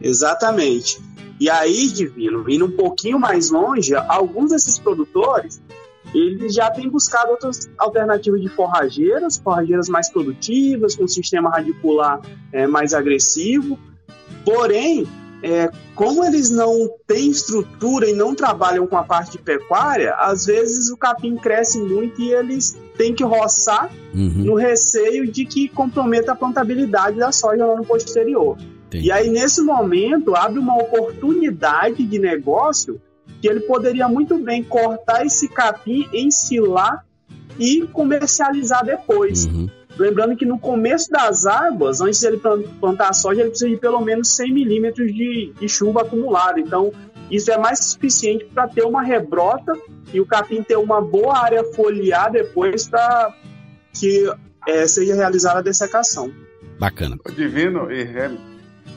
Exatamente. 0.00 0.98
E 1.40 1.48
aí, 1.48 1.88
Divino, 1.88 2.44
indo 2.50 2.66
um 2.66 2.70
pouquinho 2.70 3.18
mais 3.18 3.50
longe, 3.50 3.94
alguns 3.94 4.50
desses 4.50 4.78
produtores 4.78 5.60
eles 6.14 6.54
já 6.54 6.70
têm 6.70 6.88
buscado 6.88 7.32
outras 7.32 7.68
alternativas 7.76 8.40
de 8.40 8.48
forrageiras, 8.48 9.36
forrageiras 9.36 9.88
mais 9.88 10.10
produtivas, 10.10 10.96
com 10.96 11.06
sistema 11.06 11.50
radicular 11.50 12.20
é, 12.52 12.66
mais 12.66 12.94
agressivo. 12.94 13.78
Porém, 14.44 15.06
é, 15.42 15.70
como 15.94 16.24
eles 16.24 16.50
não 16.50 16.88
têm 17.06 17.30
estrutura 17.30 18.08
e 18.08 18.12
não 18.12 18.34
trabalham 18.34 18.86
com 18.86 18.96
a 18.96 19.04
parte 19.04 19.32
de 19.32 19.38
pecuária, 19.38 20.14
às 20.14 20.46
vezes 20.46 20.90
o 20.90 20.96
capim 20.96 21.36
cresce 21.36 21.78
muito 21.78 22.20
e 22.20 22.32
eles 22.32 22.76
têm 22.96 23.14
que 23.14 23.24
roçar 23.24 23.90
Uhum, 24.14 24.44
no 24.44 24.54
receio 24.54 25.30
de 25.30 25.44
que 25.44 25.68
comprometa 25.68 26.32
a 26.32 26.34
plantabilidade 26.34 27.18
da 27.18 27.30
soja 27.30 27.64
no 27.64 27.72
ano 27.72 27.84
posterior. 27.84 28.56
entendi. 28.86 29.06
E 29.06 29.12
aí, 29.12 29.28
nesse 29.28 29.60
momento, 29.60 30.34
abre 30.34 30.58
uma 30.58 30.76
oportunidade 30.76 32.04
de 32.04 32.18
negócio 32.18 33.00
que 33.40 33.46
ele 33.46 33.60
poderia 33.60 34.08
muito 34.08 34.38
bem 34.38 34.64
cortar 34.64 35.24
esse 35.24 35.48
capim, 35.48 36.08
ensilar 36.12 37.04
e 37.58 37.82
comercializar 37.92 38.84
depois. 38.84 39.46
Uhum, 39.46 39.68
Lembrando 39.98 40.36
que 40.36 40.46
no 40.46 40.58
começo 40.58 41.10
das 41.10 41.44
águas, 41.44 42.00
antes 42.00 42.20
de 42.20 42.26
ele 42.26 42.36
plan- 42.36 42.62
plantar 42.80 43.08
a 43.08 43.12
soja, 43.12 43.40
ele 43.40 43.50
precisa 43.50 43.70
de 43.70 43.76
pelo 43.76 44.00
menos 44.00 44.28
100 44.36 44.52
milímetros 44.54 45.12
de, 45.12 45.52
de 45.58 45.68
chuva 45.68 46.02
acumulada. 46.02 46.60
Então, 46.60 46.92
isso 47.30 47.50
é 47.50 47.58
mais 47.58 47.80
que 47.80 47.86
suficiente 47.86 48.44
para 48.46 48.68
ter 48.68 48.84
uma 48.84 49.02
rebrota 49.02 49.72
e 50.12 50.20
o 50.20 50.26
capim 50.26 50.62
ter 50.62 50.76
uma 50.76 51.00
boa 51.00 51.36
área 51.38 51.64
foliar 51.64 52.30
depois 52.30 52.88
para 52.88 53.34
que 53.92 54.30
eh, 54.66 54.86
seja 54.86 55.14
realizada 55.14 55.58
a 55.58 55.62
dessecação. 55.62 56.32
Bacana. 56.78 57.18
Divino 57.34 57.90
e 57.90 58.04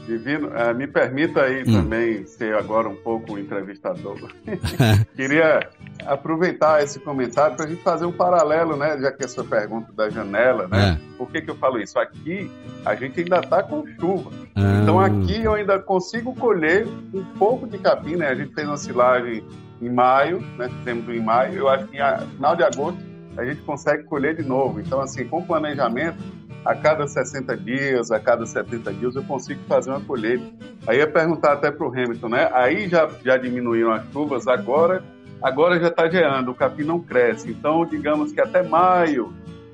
Divino, 0.06 0.50
eh, 0.56 0.74
me 0.74 0.88
permita 0.88 1.44
aí 1.44 1.62
Hum. 1.64 1.74
também 1.74 2.26
ser 2.26 2.56
agora 2.56 2.90
um 2.90 2.96
pouco 2.96 3.38
entrevistador. 3.38 4.18
Queria 5.16 5.60
aproveitar 6.06 6.84
esse 6.84 7.00
comentário 7.00 7.56
para 7.56 7.66
a 7.66 7.70
gente 7.70 7.84
fazer 7.84 8.06
um 8.06 8.12
paralelo, 8.12 8.76
né? 8.76 8.98
Já 9.00 9.12
que 9.12 9.24
essa 9.24 9.44
pergunta 9.44 9.92
da 9.94 10.10
janela, 10.10 10.68
né? 10.68 11.00
Por 11.18 11.30
que, 11.32 11.42
que 11.42 11.50
eu 11.52 11.56
falo 11.56 11.80
isso? 11.80 11.98
Aqui 12.00 12.50
a 12.86 12.96
gente 12.96 13.20
ainda 13.22 13.40
está 13.40 13.62
com 13.64 13.86
chuva. 14.00 14.32
Ah, 14.56 14.80
Então 14.82 15.00
aqui 15.00 15.44
eu 15.44 15.54
ainda 15.54 15.78
consigo 15.80 16.34
colher 16.36 16.88
um 17.14 17.24
pouco 17.38 17.68
de 17.68 17.78
capim, 17.78 18.16
né? 18.16 18.28
A 18.30 18.36
gente 18.36 18.54
fez 18.54 18.68
uma 18.68 18.78
silagem 18.78 19.44
em 19.82 19.90
maio, 19.90 20.42
né? 20.58 20.70
Fizemos 20.80 21.08
em 21.10 21.20
maio. 21.22 21.54
Eu 21.60 21.70
acho 21.70 21.86
que 21.88 21.98
no 22.00 22.28
final 22.36 22.56
de 22.56 22.64
agosto 22.64 23.00
a 23.38 23.46
gente 23.46 23.62
consegue 23.62 24.04
colher 24.04 24.36
de 24.36 24.44
novo. 24.44 24.80
Então, 24.82 25.00
assim, 25.00 25.24
com 25.26 25.42
planejamento, 25.44 26.18
a 26.64 26.76
cada 26.76 27.08
60 27.08 27.58
dias, 27.58 28.12
a 28.12 28.20
cada 28.20 28.46
70 28.46 28.94
dias 28.94 29.16
eu 29.16 29.24
consigo 29.24 29.62
fazer 29.68 29.90
uma 29.90 30.02
colheita. 30.02 30.46
Aí 30.88 30.98
ia 30.98 31.08
perguntar 31.08 31.54
até 31.54 31.72
para 31.72 31.86
o 31.86 31.90
Hamilton, 31.90 32.30
né? 32.30 32.50
Aí 32.54 32.88
já, 32.88 33.10
já 33.24 33.38
diminuíram 33.38 33.92
as 33.92 34.06
chuvas, 34.12 34.48
agora, 34.48 35.04
agora 35.42 35.80
já 35.80 35.88
está 35.88 36.10
geando, 36.10 36.52
o 36.52 36.56
capim 36.56 36.84
não 36.84 37.00
cresce. 37.00 37.50
Então, 37.50 37.86
digamos 37.86 38.32
que 38.32 38.40
até 38.40 38.62
maio, 38.62 39.34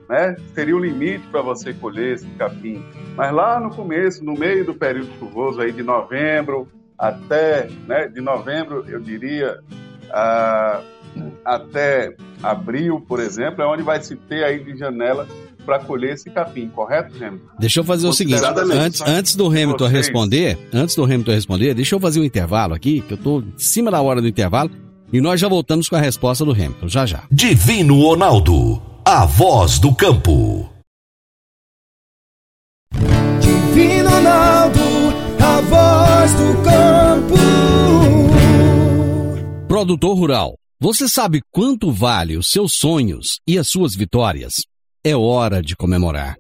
né? 0.10 0.36
Seria 0.54 0.76
o 0.76 0.80
limite 0.80 1.28
para 1.28 1.42
você 1.42 1.74
colher 1.74 2.16
esse 2.16 2.28
capim. 2.32 2.84
Mas 3.16 3.34
lá 3.34 3.60
no 3.60 3.70
começo, 3.70 4.24
no 4.24 4.34
meio 4.34 4.66
do 4.66 4.74
período 4.74 5.12
chuvoso 5.20 5.62
aí 5.62 5.72
de 5.72 5.84
novembro 5.84 6.68
até, 6.98 7.70
né? 7.86 8.08
De 8.08 8.22
novembro, 8.22 8.86
eu 8.88 9.00
diria, 9.00 9.60
ah, 10.10 10.82
até 11.44 12.16
abril, 12.42 13.02
por 13.02 13.20
exemplo, 13.20 13.62
é 13.62 13.66
onde 13.66 13.84
vai 13.84 14.02
se 14.02 14.16
ter 14.16 14.44
aí 14.44 14.64
de 14.64 14.78
janela 14.78 15.28
para 15.68 15.80
colher 15.80 16.14
esse 16.14 16.30
capim, 16.30 16.70
correto, 16.70 17.14
Hamilton? 17.18 17.46
Deixa 17.60 17.82
eu 17.82 17.84
fazer 17.84 18.08
o 18.08 18.14
seguinte, 18.14 18.42
antes, 18.74 19.02
antes 19.02 19.36
do 19.36 19.48
Hamilton 19.48 19.90
Vocês. 19.90 19.92
responder, 19.92 20.58
antes 20.74 20.96
do 20.96 21.04
Hamilton 21.04 21.32
responder, 21.32 21.74
deixa 21.74 21.94
eu 21.94 22.00
fazer 22.00 22.22
um 22.22 22.24
intervalo 22.24 22.74
aqui, 22.74 23.02
que 23.02 23.16
eu 23.16 23.18
tô 23.18 23.42
em 23.42 23.54
cima 23.58 23.92
da 23.92 24.02
hora 24.02 24.22
do 24.22 24.30
intervalo, 24.30 24.72
e 25.12 25.20
nós 25.20 25.42
já 25.42 25.50
voltamos 25.50 25.90
com 25.90 25.98
a 25.98 26.00
resposta 26.00 26.46
do 26.46 26.52
Hamilton, 26.52 26.88
já 26.88 27.06
já. 27.06 27.24
Divino 27.30 28.02
Ronaldo, 28.02 28.82
a 29.04 29.26
voz 29.26 29.78
do 29.78 29.94
campo. 29.94 30.70
Divino 33.42 34.10
Ronaldo, 34.10 34.80
a 35.38 35.62
voz 35.62 36.34
do 36.34 36.64
campo. 36.64 37.36
Produtor 39.68 40.16
Rural, 40.18 40.58
você 40.80 41.10
sabe 41.10 41.42
quanto 41.52 41.92
vale 41.92 42.38
os 42.38 42.48
seus 42.48 42.76
sonhos 42.76 43.42
e 43.46 43.58
as 43.60 43.68
suas 43.68 43.94
vitórias? 43.96 44.66
É 45.04 45.16
hora 45.16 45.62
de 45.62 45.76
comemorar. 45.76 46.38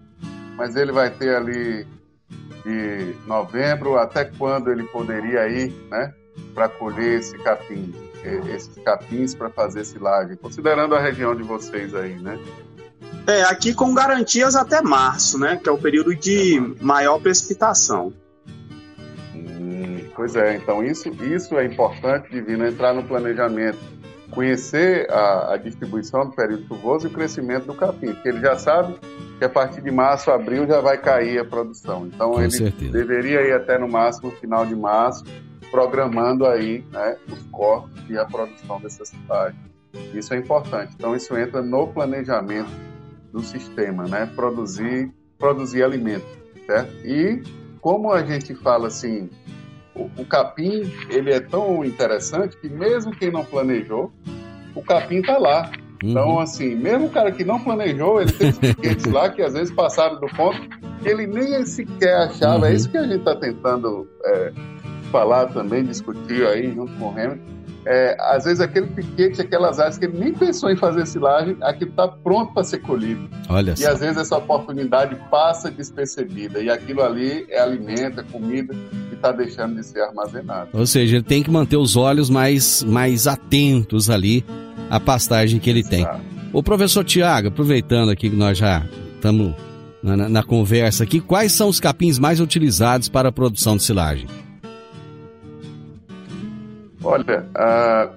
mas 0.56 0.76
ele 0.76 0.92
vai 0.92 1.10
ter 1.10 1.36
ali 1.36 1.88
de 2.64 3.16
novembro 3.26 3.98
até 3.98 4.26
quando 4.26 4.72
ele 4.72 4.84
poderia 4.84 5.48
ir, 5.48 5.74
né? 5.90 6.14
Para 6.54 6.70
colher 6.70 7.20
esse 7.20 7.36
capim, 7.40 7.92
esses 8.24 8.76
capins 8.84 9.34
para 9.34 9.50
fazer 9.50 9.86
silagem, 9.86 10.36
considerando 10.36 10.96
a 10.96 11.00
região 11.00 11.36
de 11.36 11.44
vocês 11.44 11.94
aí, 11.96 12.16
né? 12.16 12.38
É, 13.28 13.44
aqui 13.44 13.74
com 13.74 13.94
garantias 13.94 14.56
até 14.56 14.82
março, 14.82 15.38
né? 15.38 15.60
Que 15.62 15.70
é 15.70 15.72
o 15.72 15.78
período 15.78 16.16
de 16.16 16.60
maior 16.82 17.20
precipitação. 17.20 18.14
Hum, 19.36 20.10
pois 20.16 20.36
é, 20.36 20.56
então 20.56 20.84
isso, 20.84 21.10
isso 21.24 21.58
é 21.58 21.66
importante, 21.66 22.30
Divino, 22.32 22.68
entrar 22.68 22.94
no 22.94 23.04
planejamento, 23.04 23.78
conhecer 24.32 25.10
a, 25.12 25.54
a 25.54 25.58
distribuição 25.58 26.26
do 26.26 26.36
período 26.36 26.68
chuvoso 26.68 27.08
e 27.08 27.12
o 27.12 27.14
crescimento 27.14 27.66
do 27.66 27.76
capim, 27.76 28.14
porque 28.14 28.30
ele 28.30 28.42
já 28.42 28.58
sabe 28.58 28.96
que 29.38 29.46
a 29.46 29.50
partir 29.50 29.82
de 29.82 29.90
março, 29.92 30.32
abril 30.32 30.68
já 30.68 30.82
vai 30.82 30.98
cair 30.98 31.40
a 31.40 31.46
produção. 31.46 32.08
Então 32.08 32.32
Com 32.32 32.42
ele 32.42 32.52
certeza. 32.52 32.92
deveria 32.92 33.42
ir 33.42 33.54
até 33.54 33.78
no 33.78 33.88
máximo 33.88 34.32
final 34.32 34.66
de 34.66 34.76
março, 34.76 35.24
programando 35.72 36.46
aí 36.46 36.84
né, 36.92 37.18
os 37.32 37.42
cortes 37.52 37.92
e 38.10 38.18
a 38.18 38.26
produção 38.26 38.80
dessa 38.82 39.06
cidade. 39.06 39.56
Isso 40.14 40.34
é 40.34 40.38
importante. 40.38 40.94
Então 40.96 41.16
isso 41.16 41.36
entra 41.38 41.62
no 41.62 41.88
planejamento 41.88 42.70
do 43.32 43.42
sistema, 43.42 44.06
né? 44.08 44.30
Produzir, 44.36 45.12
produzir 45.38 45.84
alimento, 45.84 46.26
certo? 46.66 46.92
E 47.06 47.42
como 47.82 48.12
a 48.12 48.24
gente 48.24 48.54
fala 48.56 48.88
assim, 48.88 49.30
o, 49.96 50.10
o 50.22 50.26
capim 50.26 50.92
ele 51.10 51.32
é 51.32 51.40
tão 51.40 51.84
interessante 51.86 52.58
que 52.58 52.70
mesmo 52.70 53.12
quem 53.12 53.32
não 53.32 53.44
planejou, 53.46 54.12
o 54.76 54.82
capim 54.84 55.22
tá 55.22 55.38
lá. 55.38 55.72
Então, 56.02 56.30
Uhum. 56.36 56.40
assim, 56.40 56.76
mesmo 56.76 57.08
o 57.08 57.10
cara 57.10 57.30
que 57.30 57.44
não 57.44 57.60
planejou, 57.60 58.22
ele 58.22 58.32
tem 58.32 58.54
piquetes 58.54 59.06
lá 59.12 59.30
que 59.30 59.42
às 59.42 59.52
vezes 59.54 59.74
passaram 59.74 60.18
do 60.18 60.28
ponto 60.28 60.58
que 61.02 61.10
ele 61.10 61.28
nem 61.28 61.66
sequer 61.66 62.16
achava. 62.30 62.60
Uhum. 62.60 62.66
É 62.66 62.74
isso 62.74 62.90
que 62.90 62.98
a 62.98 63.04
gente 63.04 63.18
está 63.18 63.36
tentando 63.36 64.08
é, 64.24 64.54
falar 65.10 65.48
também, 65.48 65.84
discutir 65.84 66.46
aí 66.48 66.74
junto 66.74 66.92
com 66.94 67.06
o 67.06 67.10
Hamilton. 67.12 67.60
É, 67.86 68.16
às 68.20 68.44
vezes 68.44 68.60
aquele 68.60 68.88
piquete, 68.88 69.42
aquelas 69.42 69.80
áreas 69.80 69.98
que 69.98 70.06
ele 70.06 70.20
nem 70.20 70.34
pensou 70.34 70.70
em 70.70 70.76
fazer 70.76 71.08
silagem, 71.08 71.56
aquilo 71.62 71.90
está 71.92 72.08
pronto 72.08 72.54
para 72.54 72.64
ser 72.64 72.80
colhido. 72.80 73.28
Olha 73.48 73.72
E 73.72 73.78
só. 73.78 73.92
às 73.92 74.00
vezes 74.02 74.18
essa 74.18 74.38
oportunidade 74.38 75.16
passa 75.32 75.72
despercebida. 75.72 76.60
E 76.62 76.70
aquilo 76.70 77.02
ali 77.02 77.46
é 77.50 77.60
alimento, 77.60 78.20
é 78.20 78.24
comida 78.24 78.76
que 79.10 79.16
está 79.16 79.32
deixando 79.32 79.76
de 79.76 79.84
ser 79.86 80.02
armazenado. 80.02 80.70
Ou 80.74 80.86
seja, 80.86 81.16
ele 81.16 81.24
tem 81.24 81.42
que 81.42 81.50
manter 81.50 81.78
os 81.78 81.96
olhos 81.96 82.30
mais, 82.30 82.84
mais 82.84 83.26
atentos 83.28 84.10
ali 84.10 84.46
à 84.90 85.00
pastagem 85.00 85.58
que 85.60 85.70
ele 85.70 85.84
tem. 85.84 86.06
O 86.52 86.62
professor 86.62 87.04
Tiago, 87.06 87.48
aproveitando 87.48 88.10
aqui 88.12 88.30
que 88.30 88.36
nós 88.36 88.58
já 88.58 88.84
estamos 89.16 89.54
na, 90.04 90.18
na- 90.18 90.30
na 90.30 90.44
conversa 90.44 91.04
aqui, 91.06 91.22
quais 91.22 91.54
são 91.54 91.70
os 91.70 91.80
capins 91.80 92.20
mais 92.20 92.40
utilizados 92.42 93.08
para 93.08 93.30
a 93.30 93.32
produção 93.32 93.78
de 93.78 93.84
silagem? 93.84 94.28
Olha, 97.04 97.48
ah, 97.56 98.10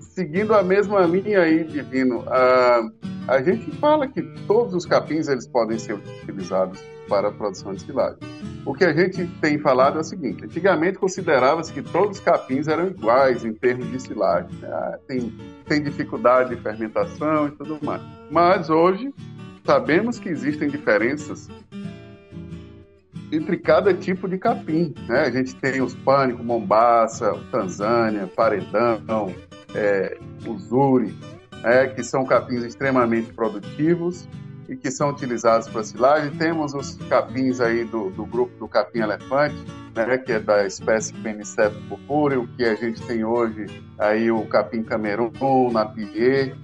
seguindo 0.00 0.54
a 0.54 0.62
mesma 0.62 1.00
linha 1.02 1.40
aí, 1.40 1.64
Divino, 1.64 2.24
ah, 2.28 2.80
a 3.28 3.42
gente 3.42 3.70
fala 3.76 4.08
que 4.08 4.22
todos 4.46 4.74
os 4.74 4.86
capins 4.86 5.28
eles 5.28 5.46
podem 5.46 5.78
ser 5.78 5.94
utilizados 5.94 6.82
para 7.08 7.28
a 7.28 7.32
produção 7.32 7.74
de 7.74 7.82
silagem. 7.82 8.18
O 8.64 8.74
que 8.74 8.84
a 8.84 8.92
gente 8.92 9.26
tem 9.40 9.58
falado 9.58 9.98
é 9.98 10.00
o 10.00 10.04
seguinte: 10.04 10.44
antigamente 10.44 10.98
considerava-se 10.98 11.72
que 11.72 11.82
todos 11.82 12.18
os 12.18 12.24
capins 12.24 12.68
eram 12.68 12.86
iguais 12.86 13.44
em 13.44 13.52
termos 13.52 13.90
de 13.90 14.00
silagem. 14.00 14.50
né? 14.60 14.68
Ah, 14.70 14.98
tem, 15.06 15.32
tem 15.66 15.82
dificuldade 15.82 16.54
de 16.54 16.62
fermentação 16.62 17.48
e 17.48 17.50
tudo 17.50 17.78
mais. 17.82 18.02
Mas 18.30 18.70
hoje 18.70 19.12
sabemos 19.64 20.18
que 20.18 20.28
existem 20.28 20.68
diferenças 20.68 21.48
entre 23.32 23.56
cada 23.56 23.94
tipo 23.94 24.28
de 24.28 24.36
capim. 24.36 24.94
Né? 25.08 25.20
A 25.20 25.30
gente 25.30 25.56
tem 25.56 25.80
os 25.80 25.94
pânico, 25.94 26.44
mombaça, 26.44 27.32
Tanzânia, 27.50 28.26
paredão, 28.26 29.34
é, 29.74 30.18
usuri, 30.46 31.14
né? 31.62 31.86
que 31.88 32.04
são 32.04 32.26
capins 32.26 32.62
extremamente 32.62 33.32
produtivos 33.32 34.28
e 34.68 34.76
que 34.76 34.90
são 34.90 35.08
utilizados 35.08 35.66
para 35.66 35.82
silagem. 35.82 36.30
Temos 36.32 36.74
os 36.74 36.96
capins 37.08 37.58
aí 37.58 37.84
do, 37.84 38.10
do 38.10 38.26
grupo 38.26 38.54
do 38.58 38.68
capim 38.68 39.00
elefante, 39.00 39.56
né? 39.96 40.18
que 40.18 40.32
é 40.32 40.38
da 40.38 40.66
espécie 40.66 41.14
Penicepo 41.14 41.80
purpúreo, 41.88 42.46
que 42.56 42.64
a 42.64 42.74
gente 42.74 43.00
tem 43.06 43.24
hoje 43.24 43.66
aí 43.98 44.30
o 44.30 44.44
capim 44.46 44.82
camerun, 44.82 45.72
napier. 45.72 46.54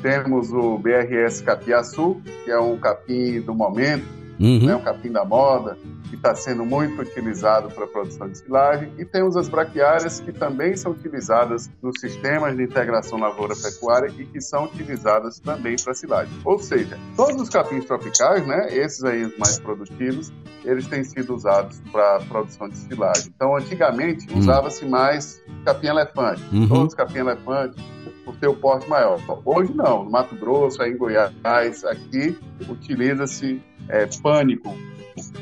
Temos 0.00 0.52
o 0.52 0.78
BRS 0.78 1.42
capiaçu, 1.42 2.20
que 2.44 2.50
é 2.50 2.58
um 2.58 2.78
capim 2.78 3.40
do 3.40 3.54
momento, 3.54 4.04
Uhum. 4.40 4.66
né, 4.66 4.74
o 4.76 4.80
capim 4.80 5.10
da 5.12 5.24
moda, 5.24 5.76
que 6.10 6.16
está 6.16 6.34
sendo 6.34 6.64
muito 6.64 7.00
utilizado 7.02 7.68
para 7.70 7.84
a 7.84 7.88
produção 7.88 8.28
de 8.28 8.38
silagem, 8.38 8.90
e 8.98 9.04
temos 9.04 9.36
as 9.36 9.48
braquiárias, 9.48 10.20
que 10.20 10.32
também 10.32 10.76
são 10.76 10.92
utilizadas 10.92 11.70
nos 11.82 11.98
sistemas 12.00 12.56
de 12.56 12.62
integração 12.62 13.18
lavoura-pecuária 13.18 14.12
e 14.18 14.24
que 14.24 14.40
são 14.40 14.64
utilizadas 14.64 15.38
também 15.40 15.76
para 15.82 15.94
silagem. 15.94 16.32
Ou 16.44 16.58
seja, 16.58 16.98
todos 17.16 17.40
os 17.42 17.48
capins 17.48 17.84
tropicais, 17.84 18.46
né, 18.46 18.68
esses 18.76 19.02
aí 19.04 19.24
os 19.24 19.36
mais 19.38 19.58
produtivos, 19.58 20.32
eles 20.64 20.86
têm 20.86 21.04
sido 21.04 21.34
usados 21.34 21.80
para 21.92 22.20
produção 22.28 22.68
de 22.68 22.76
silagem. 22.76 23.32
Então, 23.34 23.56
antigamente, 23.56 24.26
Hum. 24.32 24.38
usava-se 24.38 24.84
mais 24.86 25.42
capim-elefante, 25.64 26.42
Uhum. 26.52 26.68
todos 26.68 26.94
capim-elefante, 26.94 27.76
por 28.24 28.34
ter 28.36 28.48
o 28.48 28.54
porte 28.54 28.88
maior. 28.88 29.18
Hoje 29.44 29.72
não, 29.74 30.04
no 30.04 30.10
Mato 30.10 30.34
Grosso, 30.36 30.80
aí 30.82 30.92
em 30.92 30.96
Goiás, 30.96 31.84
aqui 31.84 32.38
utiliza-se 32.68 33.60
é, 33.88 34.06
pânico, 34.22 34.74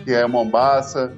que 0.05 0.13
é 0.13 0.27
mombaça, 0.27 1.13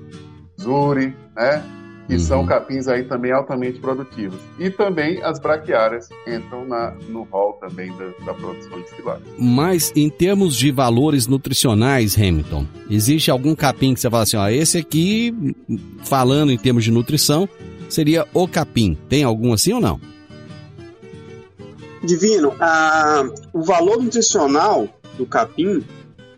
zuri, 0.61 1.15
né? 1.37 1.63
Que 2.07 2.15
Uhum. 2.15 2.21
são 2.21 2.47
capins 2.47 2.87
aí 2.87 3.03
também 3.05 3.33
altamente 3.33 3.79
produtivos. 3.79 4.39
E 4.59 4.69
também 4.69 5.23
as 5.23 5.39
braquiárias 5.39 6.11
entram 6.29 6.67
na, 6.67 6.91
no 7.09 7.23
rol 7.23 7.55
também 7.55 7.91
da, 7.97 8.27
da 8.27 8.35
produção 8.35 8.79
de 8.83 8.91
silagem. 8.91 9.23
Mas 9.39 9.91
em 9.97 10.11
termos 10.11 10.55
de 10.55 10.71
valores 10.71 11.27
nutricionais, 11.27 12.15
Hamilton, 12.15 12.67
existe 12.91 13.31
algum 13.31 13.55
capim 13.55 13.95
que 13.95 14.01
você 14.01 14.11
fala 14.11 14.23
assim, 14.25 14.37
ó, 14.37 14.47
esse 14.51 14.77
aqui, 14.77 15.35
falando 16.05 16.53
em 16.53 16.59
termos 16.59 16.85
de 16.85 16.91
nutrição, 16.91 17.49
seria 17.89 18.27
o 18.35 18.47
capim. 18.47 18.99
Tem 19.09 19.25
algum 19.25 19.55
assim 19.55 19.73
ou 19.73 19.81
não? 19.81 19.99
Divino, 22.03 22.53
ah, 22.61 23.25
o 23.51 23.63
valor 23.63 24.03
nutricional 24.03 24.87
do 25.17 25.25
capim, 25.25 25.83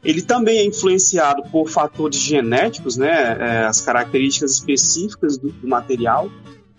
ele 0.09 0.23
também 0.23 0.59
é 0.59 0.65
influenciado 0.65 1.43
por 1.51 1.69
fatores 1.69 2.19
genéticos, 2.21 2.97
né, 2.97 3.37
é, 3.41 3.65
as 3.67 3.81
características 3.81 4.53
específicas 4.53 5.37
do, 5.37 5.51
do 5.51 5.67
material, 5.69 6.31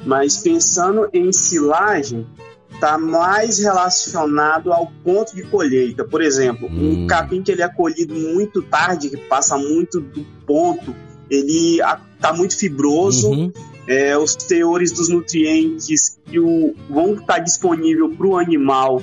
mas 0.05 0.37
pensando 0.37 1.09
em 1.13 1.31
silagem, 1.33 2.25
está 2.71 2.97
mais 2.97 3.57
relacionado 3.59 4.71
ao 4.71 4.91
ponto 5.03 5.35
de 5.35 5.41
colheita. 5.43 6.03
Por 6.05 6.21
exemplo, 6.21 6.67
Hum. 6.71 7.03
um 7.03 7.07
capim 7.07 7.41
que 7.41 7.51
ele 7.51 7.61
é 7.63 7.67
colhido 7.67 8.13
muito 8.13 8.61
tarde, 8.61 9.09
que 9.09 9.17
passa 9.17 9.57
muito 9.57 9.99
do 9.99 10.23
ponto, 10.45 10.95
ele 11.29 11.79
está 11.79 12.31
muito 12.33 12.55
fibroso, 12.57 13.29
Uhum. 13.31 13.51
é, 13.87 14.17
os 14.17 14.35
teores 14.35 14.91
dos 14.91 15.09
nutrientes 15.09 16.19
que 16.25 16.39
o, 16.39 16.75
vão 16.89 17.15
estar 17.15 17.39
disponível 17.39 18.09
para 18.09 18.27
o 18.27 18.37
animal 18.37 19.01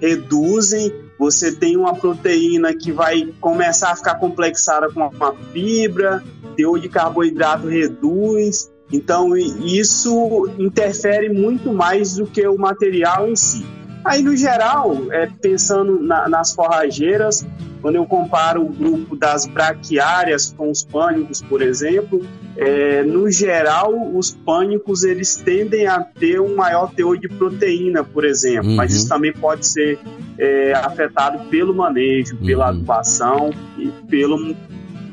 reduzem. 0.00 0.92
Você 1.20 1.52
tem 1.52 1.76
uma 1.76 1.94
proteína 1.94 2.72
que 2.72 2.90
vai 2.90 3.28
começar 3.42 3.92
a 3.92 3.96
ficar 3.96 4.14
complexada 4.14 4.90
com 4.90 5.00
uma 5.06 5.34
fibra, 5.52 6.24
teor 6.56 6.80
de 6.80 6.88
carboidrato 6.88 7.68
reduz. 7.68 8.72
Então, 8.90 9.36
isso 9.36 10.50
interfere 10.58 11.28
muito 11.28 11.74
mais 11.74 12.14
do 12.16 12.26
que 12.26 12.48
o 12.48 12.56
material 12.56 13.28
em 13.28 13.36
si. 13.36 13.66
Aí, 14.04 14.22
no 14.22 14.36
geral, 14.36 14.96
é, 15.12 15.28
pensando 15.42 16.00
na- 16.02 16.28
nas 16.28 16.54
forrageiras, 16.54 17.46
quando 17.82 17.96
eu 17.96 18.06
comparo 18.06 18.62
o 18.62 18.68
grupo 18.68 19.14
das 19.16 19.46
braquiárias 19.46 20.54
com 20.56 20.70
os 20.70 20.82
pânicos, 20.84 21.40
por 21.42 21.60
exemplo, 21.62 22.24
é, 22.56 23.02
no 23.02 23.30
geral, 23.30 23.92
os 24.16 24.30
pânicos 24.30 25.02
eles 25.04 25.36
tendem 25.36 25.86
a 25.86 26.00
ter 26.00 26.40
um 26.40 26.56
maior 26.56 26.92
teor 26.92 27.18
de 27.18 27.28
proteína, 27.28 28.02
por 28.04 28.24
exemplo, 28.24 28.70
Uhum. 28.70 28.76
mas 28.76 28.94
isso 28.94 29.08
também 29.08 29.32
pode 29.32 29.66
ser 29.66 29.98
é, 30.42 30.72
afetado 30.72 31.38
pelo 31.50 31.74
manejo, 31.74 32.34
pela 32.38 32.64
Uhum. 32.64 32.70
adubação 32.70 33.50
e 33.78 33.88
pelo 34.08 34.56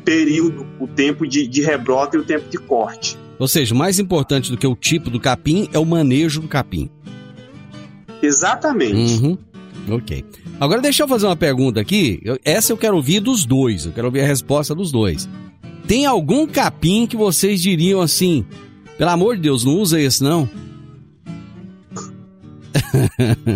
período, 0.05 0.65
o 0.79 0.87
tempo 0.87 1.27
de, 1.27 1.45
de 1.47 1.61
rebrota 1.61 2.15
e 2.15 2.19
o 2.19 2.23
tempo 2.23 2.49
de 2.49 2.57
corte. 2.57 3.17
Ou 3.37 3.47
seja, 3.47 3.75
mais 3.75 3.99
importante 3.99 4.49
do 4.49 4.57
que 4.57 4.65
o 4.65 4.75
tipo 4.75 5.09
do 5.09 5.19
capim 5.19 5.69
é 5.73 5.77
o 5.77 5.85
manejo 5.85 6.39
do 6.41 6.47
capim. 6.47 6.89
Exatamente. 8.21 9.21
Uhum. 9.23 9.37
Ok. 9.89 10.23
Agora 10.59 10.81
deixa 10.81 11.03
eu 11.03 11.07
fazer 11.07 11.25
uma 11.27 11.35
pergunta 11.35 11.79
aqui. 11.79 12.19
Eu- 12.23 12.37
essa 12.43 12.71
eu 12.73 12.77
quero 12.77 12.95
ouvir 12.95 13.19
dos 13.19 13.45
dois. 13.45 13.85
Eu 13.85 13.91
quero 13.91 14.07
ouvir 14.07 14.21
a 14.21 14.25
resposta 14.27 14.73
dos 14.75 14.91
dois. 14.91 15.29
Tem 15.87 16.05
algum 16.05 16.45
capim 16.45 17.05
que 17.07 17.15
vocês 17.15 17.61
diriam 17.61 18.01
assim? 18.01 18.45
Pelo 18.97 19.11
amor 19.11 19.35
de 19.35 19.43
Deus, 19.43 19.63
não 19.63 19.73
usa 19.79 19.99
esse 20.01 20.23
não? 20.23 20.49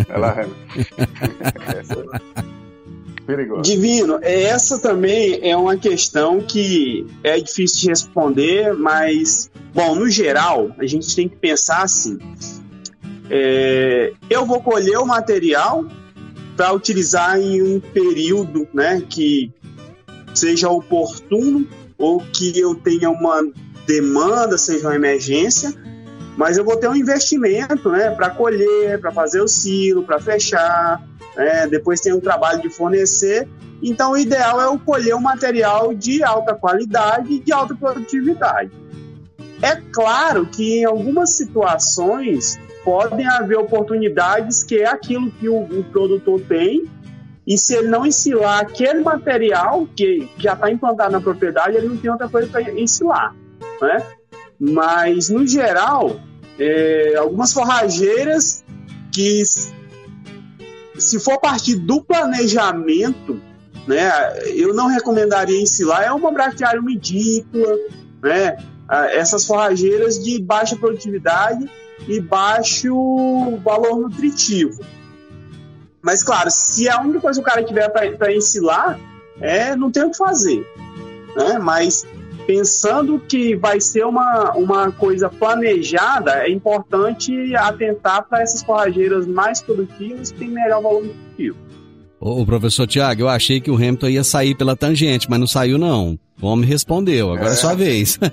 Ela 0.07 0.47
Essa 1.77 1.93
é 2.37 2.41
perigosa. 3.25 3.61
Divino, 3.61 4.19
essa 4.21 4.79
também 4.79 5.39
é 5.41 5.55
uma 5.55 5.77
questão 5.77 6.41
que 6.41 7.05
é 7.23 7.39
difícil 7.39 7.81
de 7.81 7.87
responder, 7.89 8.73
mas, 8.73 9.49
bom, 9.73 9.95
no 9.95 10.09
geral, 10.09 10.71
a 10.79 10.85
gente 10.85 11.13
tem 11.15 11.27
que 11.29 11.35
pensar 11.35 11.83
assim: 11.83 12.17
é, 13.33 14.11
eu 14.29 14.45
vou 14.45 14.61
colher 14.61 14.97
o 14.97 15.05
material 15.05 15.85
para 16.57 16.73
utilizar 16.73 17.39
em 17.39 17.61
um 17.61 17.79
período 17.79 18.67
né, 18.73 19.01
que 19.09 19.49
seja 20.33 20.67
oportuno 20.67 21.65
ou 21.97 22.19
que 22.19 22.59
eu 22.59 22.75
tenha 22.75 23.09
uma 23.09 23.41
demanda, 23.87 24.57
seja 24.57 24.89
uma 24.89 24.95
emergência, 24.95 25.73
mas 26.35 26.57
eu 26.57 26.65
vou 26.65 26.75
ter 26.75 26.89
um 26.89 26.95
investimento 26.95 27.89
né, 27.89 28.11
para 28.11 28.31
colher, 28.31 28.99
para 28.99 29.13
fazer 29.13 29.39
o 29.39 29.47
silo, 29.47 30.03
para 30.03 30.19
fechar, 30.19 31.01
né, 31.37 31.67
depois 31.67 32.01
tem 32.01 32.11
um 32.11 32.19
trabalho 32.19 32.61
de 32.61 32.69
fornecer. 32.69 33.47
Então, 33.81 34.11
o 34.11 34.17
ideal 34.17 34.61
é 34.61 34.65
eu 34.65 34.77
colher 34.77 35.15
um 35.15 35.21
material 35.21 35.93
de 35.93 36.21
alta 36.21 36.53
qualidade 36.53 37.31
e 37.31 37.39
de 37.39 37.53
alta 37.53 37.73
produtividade. 37.73 38.71
É 39.61 39.77
claro 39.93 40.45
que 40.47 40.79
em 40.79 40.85
algumas 40.85 41.29
situações 41.29 42.59
podem 42.83 43.27
haver 43.27 43.57
oportunidades 43.57 44.63
que 44.63 44.77
é 44.77 44.87
aquilo 44.87 45.31
que 45.31 45.47
o, 45.47 45.61
o 45.61 45.83
produtor 45.85 46.41
tem, 46.41 46.89
e 47.45 47.57
se 47.57 47.75
ele 47.75 47.87
não 47.87 48.05
ensilar 48.05 48.61
aquele 48.61 49.01
material 49.01 49.87
que, 49.95 50.29
já 50.37 50.53
está 50.53 50.71
implantado 50.71 51.11
na 51.11 51.21
propriedade, 51.21 51.75
ele 51.75 51.87
não 51.87 51.97
tem 51.97 52.11
outra 52.11 52.29
coisa 52.29 52.47
para 52.47 52.61
ensilar. 52.79 53.35
Né? 53.81 54.05
Mas, 54.59 55.29
no 55.29 55.45
geral, 55.45 56.19
é, 56.59 57.15
algumas 57.17 57.51
forrageiras 57.51 58.63
que, 59.11 59.43
se 60.97 61.19
for 61.19 61.39
partir 61.39 61.75
do 61.75 62.03
planejamento, 62.03 63.41
né, 63.87 64.11
eu 64.55 64.73
não 64.73 64.87
recomendaria 64.87 65.59
ensilar, 65.59 66.03
é 66.03 66.11
uma 66.11 66.31
braquiária 66.31 66.81
medícula, 66.81 67.75
né, 68.21 68.57
ah, 68.87 69.07
essas 69.07 69.45
forrageiras 69.45 70.23
de 70.23 70.39
baixa 70.41 70.75
produtividade 70.75 71.69
e 72.07 72.19
baixo 72.19 73.57
valor 73.63 73.99
nutritivo. 73.99 74.83
Mas, 76.01 76.23
claro, 76.23 76.49
se 76.49 76.89
a 76.89 76.99
única 77.01 77.19
coisa 77.19 77.41
que 77.41 77.47
o 77.47 77.49
cara 77.49 77.63
tiver 77.63 77.89
para 77.89 78.33
ensilar, 78.33 78.99
é, 79.39 79.75
não 79.75 79.91
tem 79.91 80.03
o 80.03 80.11
que 80.11 80.17
fazer. 80.17 80.65
Né? 81.35 81.59
Mas 81.59 82.05
pensando 82.47 83.19
que 83.19 83.55
vai 83.55 83.79
ser 83.79 84.05
uma, 84.05 84.51
uma 84.53 84.91
coisa 84.91 85.29
planejada, 85.29 86.43
é 86.43 86.49
importante 86.49 87.55
atentar 87.55 88.27
para 88.27 88.41
essas 88.41 88.63
forrageiras 88.63 89.27
mais 89.27 89.61
produtivas 89.61 90.31
que 90.31 90.39
têm 90.39 90.49
melhor 90.49 90.81
valor 90.81 91.03
nutritivo. 91.03 91.57
Ô, 92.19 92.45
professor 92.45 92.85
Tiago, 92.85 93.21
eu 93.21 93.29
achei 93.29 93.59
que 93.59 93.71
o 93.71 93.75
Hamilton 93.75 94.09
ia 94.09 94.23
sair 94.23 94.55
pela 94.55 94.75
tangente, 94.75 95.27
mas 95.29 95.39
não 95.39 95.47
saiu 95.47 95.77
não. 95.77 96.19
O 96.39 96.47
homem 96.47 96.69
respondeu, 96.69 97.31
agora 97.31 97.49
é, 97.49 97.53
É. 97.53 97.55
sua 97.55 97.73
vez. 97.73 98.19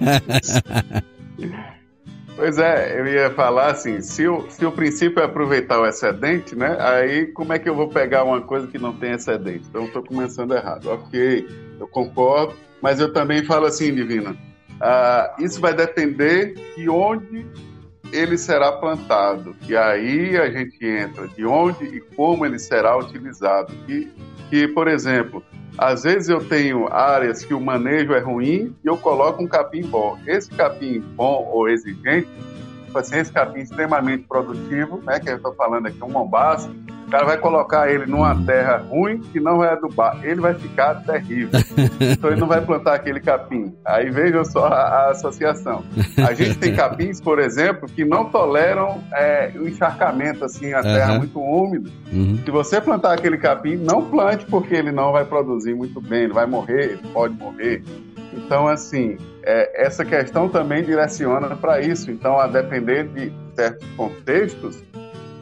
Pois 2.39 2.57
é, 2.57 2.97
eu 2.97 3.05
ia 3.05 3.33
falar 3.33 3.73
assim, 3.73 4.01
se 4.01 4.29
o, 4.29 4.49
se 4.49 4.65
o 4.65 4.71
princípio 4.71 5.21
é 5.21 5.25
aproveitar 5.25 5.81
o 5.81 5.85
excedente, 5.85 6.55
né? 6.55 6.77
Aí 6.79 7.27
como 7.27 7.53
é 7.53 7.59
que 7.59 7.69
eu 7.69 7.75
vou 7.75 7.89
pegar 7.89 8.23
uma 8.23 8.41
coisa 8.41 8.69
que 8.69 8.79
não 8.79 8.93
tem 8.93 9.11
excedente? 9.11 9.67
Então 9.69 9.87
estou 9.87 10.05
começando 10.05 10.55
errado. 10.55 10.87
Ok, 10.89 11.49
eu 11.81 11.89
concordo, 11.89 12.55
mas 12.81 13.01
eu 13.01 13.13
também 13.13 13.43
falo 13.43 13.67
assim, 13.67 13.93
Divina, 13.93 14.37
ah, 14.81 15.35
isso 15.41 15.61
vai 15.61 15.75
depender 15.75 16.55
de 16.77 16.89
onde 16.89 17.45
ele 18.13 18.39
será 18.39 18.71
plantado. 18.71 19.57
E 19.69 19.77
aí 19.77 20.37
a 20.37 20.49
gente 20.49 20.87
entra 20.87 21.27
de 21.27 21.45
onde 21.45 21.87
e 21.87 22.01
como 22.01 22.47
ele 22.47 22.61
será 22.61 22.97
utilizado. 22.97 23.75
Que, 23.85 24.13
que 24.49 24.69
por 24.69 24.87
exemplo, 24.87 25.43
às 25.79 26.03
vezes 26.03 26.29
eu 26.29 26.45
tenho 26.45 26.93
áreas 26.93 27.45
que 27.45 27.55
o 27.55 27.61
manejo 27.61 28.13
é 28.13 28.19
ruim 28.19 28.75
e 28.85 28.87
eu 28.87 28.97
coloco 28.97 29.43
um 29.43 29.47
capim 29.47 29.83
bom. 29.83 30.19
Esse 30.27 30.51
capim 30.51 30.99
bom 31.15 31.49
ou 31.53 31.69
exigente, 31.69 32.29
tipo 32.85 32.99
assim, 32.99 33.17
esse 33.19 33.33
capim 33.33 33.61
extremamente 33.61 34.25
produtivo, 34.25 35.01
né, 35.07 35.21
que 35.21 35.31
eu 35.31 35.37
estou 35.37 35.55
falando 35.55 35.87
aqui, 35.87 36.03
um 36.03 36.11
mombaço, 36.11 36.69
O 37.09 37.11
cara 37.11 37.25
vai 37.25 37.39
colocar 37.39 37.91
ele 37.91 38.05
numa 38.05 38.35
terra 38.45 38.77
ruim 38.77 39.19
que 39.19 39.41
não 39.41 39.57
vai 39.57 39.71
adubar. 39.71 40.21
Ele 40.23 40.43
vai 40.43 40.53
ficar 40.53 40.97
terrível. 40.97 41.59
então 41.99 42.31
ele 42.31 42.39
não 42.39 42.47
vai 42.47 42.61
plantar 42.61 42.97
aquele 42.97 43.19
capim. 43.19 43.75
Aí 43.83 44.11
vejam 44.11 44.45
só 44.45 44.67
a, 44.67 44.77
a 44.77 45.11
associação. 45.13 45.83
A 46.19 46.35
gente 46.35 46.59
tem 46.59 46.75
capins, 46.77 47.19
por 47.19 47.39
exemplo, 47.39 47.89
que 47.89 48.05
não 48.05 48.27
toleram 48.27 49.03
é, 49.15 49.51
o 49.57 49.67
encharcamento, 49.67 50.45
assim, 50.45 50.75
a 50.75 50.83
terra 50.83 51.13
Aham. 51.13 51.19
muito 51.21 51.41
úmida. 51.41 51.89
Uhum. 52.13 52.39
Se 52.45 52.51
você 52.51 52.79
plantar 52.79 53.15
aquele 53.15 53.39
capim, 53.39 53.77
não 53.77 54.05
plante 54.11 54.45
porque 54.45 54.75
ele 54.75 54.93
não 54.93 55.11
vai 55.11 55.25
produzir 55.25 55.75
muito 55.75 56.03
bem, 56.03 56.25
ele 56.25 56.35
vai 56.35 56.45
morrer, 56.45 56.93
ele 56.93 57.09
pode 57.15 57.33
morrer. 57.33 57.83
Então, 58.35 58.69
assim, 58.69 59.17
é, 59.43 59.87
essa 59.87 60.05
questão 60.05 60.47
também 60.47 60.83
direciona 60.85 61.57
para 61.57 61.81
isso. 61.81 62.11
Então, 62.11 62.39
a 62.39 62.47
depender 62.47 63.09
de 63.09 63.33
certos 63.55 63.89
contextos, 63.97 64.85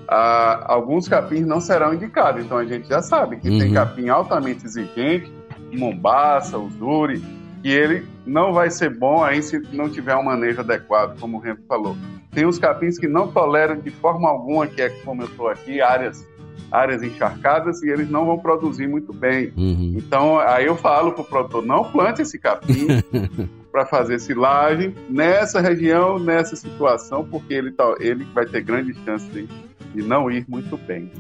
ah, 0.09 0.65
alguns 0.67 1.09
capins 1.09 1.47
não 1.47 1.61
serão 1.61 1.95
indicados. 1.95 2.45
Então, 2.45 2.59
a 2.59 2.65
gente 2.65 2.89
já 2.89 3.03
sabe 3.03 3.37
que 3.37 3.49
tem 3.49 3.69
Uhum. 3.69 3.75
capim 3.75 4.09
altamente 4.09 4.65
exigente, 4.65 5.33
mombaça, 5.73 6.59
usuri, 6.59 7.23
que 7.63 7.69
ele 7.69 8.07
não 8.25 8.53
vai 8.53 8.71
ser 8.71 8.91
bom 8.97 9.23
aí 9.25 9.43
se 9.43 9.59
não 9.73 9.89
tiver 9.89 10.17
um 10.17 10.23
manejo 10.23 10.61
adequado, 10.61 11.19
como 11.19 11.39
o 11.39 11.41
Remo 11.41 11.61
falou. 11.69 11.97
Tem 12.33 12.47
os 12.47 12.59
capins 12.59 12.99
que 12.99 13.09
não 13.09 13.29
toleram 13.29 13.79
de 13.79 13.91
forma 13.91 14.29
alguma, 14.29 14.67
que 14.67 14.81
é 14.83 14.91
como 15.05 15.23
eu 15.23 15.27
estou 15.27 15.49
aqui, 15.49 15.81
áreas 15.81 16.25
áreas 16.71 17.03
encharcadas 17.03 17.83
e 17.83 17.89
eles 17.89 18.11
não 18.11 18.27
vão 18.27 18.39
produzir 18.39 18.89
muito 18.89 19.13
bem. 19.13 19.53
Uhum. 19.57 19.95
Então, 19.97 20.39
aí 20.41 20.67
eu 20.67 20.77
falo 20.77 21.13
pro 21.13 21.25
produtor, 21.25 21.65
não 21.65 21.85
plante 21.85 22.23
esse 22.23 22.39
capim 22.39 22.89
para 23.71 23.87
fazer 23.87 24.19
silagem 24.19 24.95
nessa 25.09 25.61
região, 25.61 26.19
nessa 26.19 26.57
situação, 26.57 27.25
porque 27.25 27.55
ele, 27.55 27.71
tá, 27.73 27.95
ele 28.01 28.25
vai 28.35 28.47
ter 28.47 28.63
grandes 28.63 28.97
chances 29.05 29.31
de, 29.33 29.49
de 29.97 30.03
não 30.03 30.31
ir 30.31 30.45
muito 30.47 30.77
bem. 30.77 31.11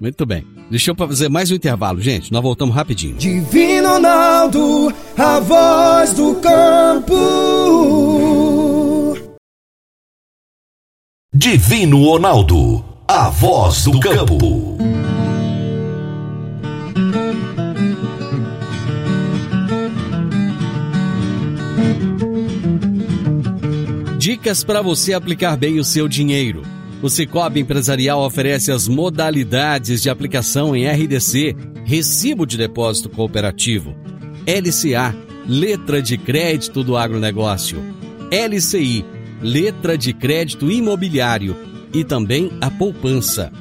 Muito 0.00 0.24
bem. 0.24 0.46
Deixa 0.70 0.90
eu 0.90 0.96
fazer 0.96 1.28
mais 1.28 1.50
um 1.50 1.54
intervalo, 1.54 2.00
gente. 2.00 2.32
Nós 2.32 2.42
voltamos 2.42 2.74
rapidinho. 2.74 3.18
Divino 3.18 3.90
Ronaldo, 3.90 4.92
a 5.18 5.38
voz 5.38 6.14
do 6.14 6.36
campo. 6.36 7.14
Divino 11.34 12.04
Ronaldo, 12.04 12.82
a 13.06 13.28
voz 13.28 13.84
do 13.84 14.00
campo. 14.00 14.78
Dicas 24.18 24.64
para 24.64 24.80
você 24.80 25.12
aplicar 25.12 25.56
bem 25.56 25.78
o 25.78 25.84
seu 25.84 26.08
dinheiro. 26.08 26.62
O 27.02 27.08
Cicobi 27.10 27.58
Empresarial 27.58 28.24
oferece 28.24 28.70
as 28.70 28.86
modalidades 28.86 30.00
de 30.00 30.08
aplicação 30.08 30.76
em 30.76 30.86
RDC, 30.86 31.56
Recibo 31.84 32.46
de 32.46 32.56
Depósito 32.56 33.08
Cooperativo, 33.08 33.92
LCA, 34.46 35.12
Letra 35.44 36.00
de 36.00 36.16
Crédito 36.16 36.84
do 36.84 36.96
Agronegócio, 36.96 37.82
LCI, 38.30 39.04
Letra 39.42 39.98
de 39.98 40.12
Crédito 40.12 40.70
Imobiliário 40.70 41.56
e 41.92 42.04
também 42.04 42.52
a 42.60 42.70
poupança. 42.70 43.52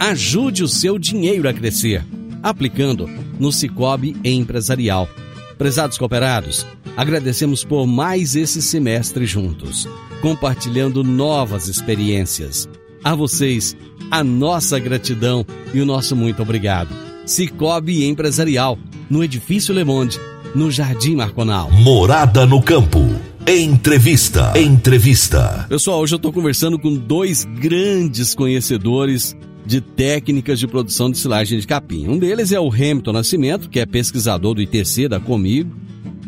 Ajude 0.00 0.64
o 0.64 0.68
seu 0.68 0.98
dinheiro 0.98 1.48
a 1.48 1.52
crescer, 1.52 2.04
aplicando 2.42 3.08
no 3.38 3.52
Cicobi 3.52 4.16
Empresarial. 4.24 5.08
Prezados 5.56 5.96
cooperados, 5.96 6.66
agradecemos 6.96 7.62
por 7.62 7.86
mais 7.86 8.34
esse 8.34 8.60
semestre 8.60 9.24
juntos, 9.24 9.88
compartilhando 10.20 11.04
novas 11.04 11.68
experiências. 11.68 12.68
A 13.02 13.14
vocês, 13.14 13.76
a 14.10 14.24
nossa 14.24 14.78
gratidão 14.78 15.46
e 15.72 15.80
o 15.80 15.86
nosso 15.86 16.16
muito 16.16 16.42
obrigado. 16.42 16.88
Cicobi 17.24 18.04
Empresarial, 18.04 18.78
no 19.08 19.22
Edifício 19.22 19.74
Le 19.74 19.84
Monde, 19.84 20.18
no 20.54 20.70
Jardim 20.70 21.14
Marconal. 21.14 21.70
Morada 21.70 22.44
no 22.46 22.60
campo. 22.60 22.98
Entrevista. 23.46 24.52
Entrevista. 24.58 25.66
Pessoal, 25.68 26.00
hoje 26.00 26.14
eu 26.14 26.16
estou 26.16 26.32
conversando 26.32 26.78
com 26.78 26.94
dois 26.94 27.44
grandes 27.44 28.34
conhecedores 28.34 29.36
de 29.64 29.80
técnicas 29.80 30.58
de 30.58 30.66
produção 30.66 31.10
de 31.10 31.18
silagem 31.18 31.58
de 31.58 31.66
capim. 31.66 32.08
Um 32.08 32.18
deles 32.18 32.52
é 32.52 32.60
o 32.60 32.72
Hamilton 32.72 33.12
Nascimento, 33.12 33.68
que 33.70 33.78
é 33.78 33.86
pesquisador 33.86 34.54
do 34.54 34.62
ITC 34.62 35.08
da 35.08 35.20
Comigo, 35.20 35.70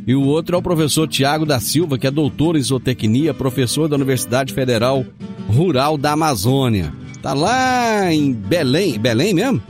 e 0.07 0.15
o 0.15 0.23
outro 0.23 0.57
é 0.57 0.59
o 0.59 0.63
professor 0.63 1.07
Tiago 1.07 1.45
da 1.45 1.61
Silva, 1.61 1.99
que 1.99 2.07
é 2.07 2.11
doutor 2.11 2.57
em 2.57 2.63
zootecnia, 2.63 3.35
professor 3.35 3.89
da 3.89 3.97
Universidade 3.97 4.53
Federal 4.53 5.05
Rural 5.49 5.97
da 5.97 6.13
Amazônia. 6.13 6.93
Tá 7.23 7.35
lá 7.35 8.13
em 8.13 8.33
Belém, 8.33 8.99
Belém 8.99 9.35
mesmo? 9.35 9.63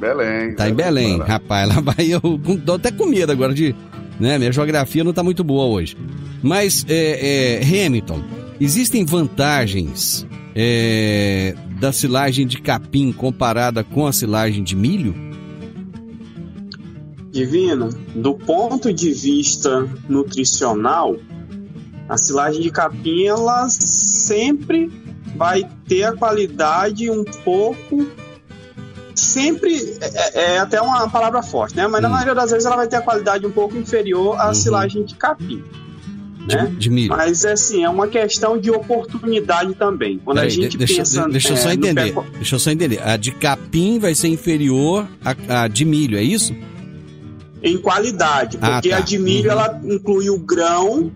Belém. 0.00 0.54
Tá 0.54 0.68
em 0.68 0.74
Belém, 0.74 1.18
rapaz. 1.18 1.68
Lá 1.68 1.80
vai 1.80 2.06
eu 2.08 2.20
tô 2.64 2.74
até 2.74 2.90
com 2.90 3.06
medo 3.06 3.32
agora 3.32 3.52
de. 3.52 3.74
Né, 4.18 4.36
minha 4.36 4.50
geografia 4.50 5.04
não 5.04 5.12
tá 5.12 5.22
muito 5.22 5.44
boa 5.44 5.66
hoje. 5.66 5.96
Mas, 6.42 6.84
é, 6.88 7.60
é, 7.62 7.86
Hamilton, 7.86 8.20
existem 8.60 9.04
vantagens 9.04 10.26
é, 10.56 11.54
da 11.78 11.92
silagem 11.92 12.44
de 12.44 12.60
capim 12.60 13.12
comparada 13.12 13.84
com 13.84 14.06
a 14.06 14.12
silagem 14.12 14.64
de 14.64 14.74
milho? 14.74 15.27
Divino, 17.38 17.88
do 18.16 18.34
ponto 18.34 18.92
de 18.92 19.12
vista 19.12 19.88
nutricional, 20.08 21.16
a 22.08 22.16
silagem 22.16 22.62
de 22.62 22.70
capim 22.70 23.26
ela 23.26 23.68
sempre 23.68 24.90
vai 25.36 25.68
ter 25.86 26.02
a 26.04 26.12
qualidade 26.16 27.08
um 27.10 27.22
pouco 27.44 28.06
sempre 29.14 29.96
é, 30.00 30.54
é 30.54 30.58
até 30.58 30.80
uma 30.80 31.08
palavra 31.08 31.42
forte, 31.42 31.76
né? 31.76 31.86
Mas 31.86 32.00
na 32.02 32.08
Hum. 32.08 32.12
maioria 32.12 32.34
das 32.34 32.50
vezes 32.50 32.66
ela 32.66 32.76
vai 32.76 32.88
ter 32.88 32.96
a 32.96 33.02
qualidade 33.02 33.46
um 33.46 33.50
pouco 33.50 33.76
inferior 33.76 34.36
à 34.40 34.48
Uhum. 34.48 34.54
silagem 34.54 35.04
de 35.04 35.14
capim, 35.14 35.62
né? 36.48 36.66
De, 36.66 36.76
de 36.76 36.90
milho. 36.90 37.08
Mas 37.16 37.44
assim, 37.44 37.84
é 37.84 37.88
uma 37.90 38.06
questão 38.08 38.58
de 38.58 38.70
oportunidade 38.70 39.74
também. 39.74 40.18
Quando 40.24 40.38
a 40.38 40.40
Peraí, 40.42 40.50
gente 40.54 40.72
de- 40.72 40.78
deixa, 40.78 40.96
pensa 40.98 41.22
de- 41.26 41.32
deixa 41.32 41.50
eu 41.52 41.56
só 41.56 41.70
é, 41.70 41.74
entender. 41.74 42.04
pecu- 42.14 42.24
Deixa 42.34 42.54
eu 42.54 42.58
só 42.58 42.70
entender. 42.70 43.00
A 43.02 43.16
de 43.16 43.32
capim 43.32 43.98
vai 43.98 44.14
ser 44.14 44.28
inferior 44.28 45.06
à, 45.24 45.62
à 45.64 45.68
de 45.68 45.84
milho, 45.84 46.16
é 46.16 46.22
isso? 46.22 46.54
Em 47.62 47.76
qualidade, 47.78 48.58
Ah, 48.60 48.72
porque 48.74 48.90
tá. 48.90 48.96
a 48.98 49.00
de 49.00 49.18
milho 49.18 49.46
Uhum. 49.46 49.52
ela 49.52 49.80
inclui 49.84 50.30
o 50.30 50.38
grão 50.38 51.10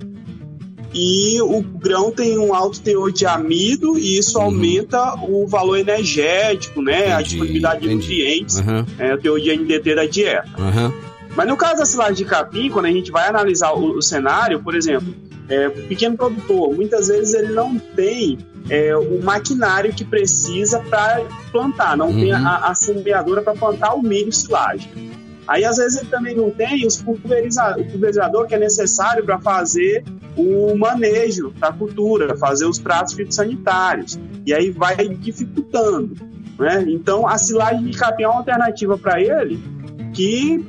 e 0.94 1.40
o 1.40 1.62
grão 1.62 2.10
tem 2.10 2.36
um 2.38 2.54
alto 2.54 2.80
teor 2.80 3.10
de 3.10 3.24
amido 3.24 3.98
e 3.98 4.18
isso 4.18 4.38
Uhum. 4.38 4.44
aumenta 4.44 5.14
o 5.26 5.46
valor 5.46 5.78
energético, 5.78 6.82
né, 6.82 7.06
a 7.06 7.14
Entendi, 7.14 7.24
disponibilidade 7.30 7.80
de 7.80 7.86
entendi. 7.86 8.08
nutrientes, 8.08 8.58
Aham, 8.58 8.86
é, 8.98 9.14
o 9.14 9.18
teor 9.18 9.40
de 9.40 9.50
NDT 9.56 9.94
da 9.94 10.04
dieta. 10.06 10.48
aham. 10.58 10.92
Mas 11.34 11.48
no 11.48 11.56
caso 11.56 11.76
da 11.78 11.86
silagem 11.86 12.14
de 12.14 12.24
capim, 12.26 12.68
quando 12.68 12.84
a 12.86 12.90
gente 12.90 13.10
vai 13.10 13.26
analisar 13.26 13.72
o, 13.72 13.96
o 13.96 14.02
cenário, 14.02 14.62
por 14.62 14.74
exemplo, 14.74 15.14
é, 15.48 15.66
o 15.68 15.72
pequeno 15.88 16.14
produtor, 16.14 16.74
muitas 16.74 17.08
vezes 17.08 17.32
ele 17.32 17.54
não 17.54 17.78
tem 17.78 18.36
é, 18.68 18.94
o 18.94 19.18
maquinário 19.22 19.94
que 19.94 20.04
precisa 20.04 20.78
para 20.80 21.22
plantar, 21.50 21.96
não 21.96 22.12
tem 22.12 22.32
Uhum. 22.34 22.46
a, 22.46 22.68
a 22.68 22.74
semeadora 22.74 23.40
para 23.40 23.54
plantar 23.54 23.94
o 23.94 24.02
milho 24.02 24.30
silagem. 24.30 24.90
Aí 25.46 25.64
às 25.64 25.76
vezes 25.76 26.00
ele 26.00 26.08
também 26.08 26.36
não 26.36 26.50
tem 26.50 26.86
os 26.86 27.02
pulveriza- 27.02 27.76
o 27.78 27.84
pulverizador 27.84 28.46
que 28.46 28.54
é 28.54 28.58
necessário 28.58 29.24
para 29.24 29.40
fazer 29.40 30.04
o 30.36 30.74
manejo 30.76 31.52
da 31.58 31.72
cultura, 31.72 32.36
fazer 32.36 32.66
os 32.66 32.78
pratos 32.78 33.14
fitossanitários. 33.14 34.18
E 34.46 34.54
aí 34.54 34.70
vai 34.70 34.96
dificultando. 35.08 36.14
Né? 36.58 36.84
Então 36.88 37.26
a 37.26 37.38
silagem 37.38 37.84
de 37.84 37.96
capim 37.96 38.22
é 38.24 38.28
uma 38.28 38.38
alternativa 38.38 38.96
para 38.96 39.20
ele 39.20 39.60
que 40.14 40.64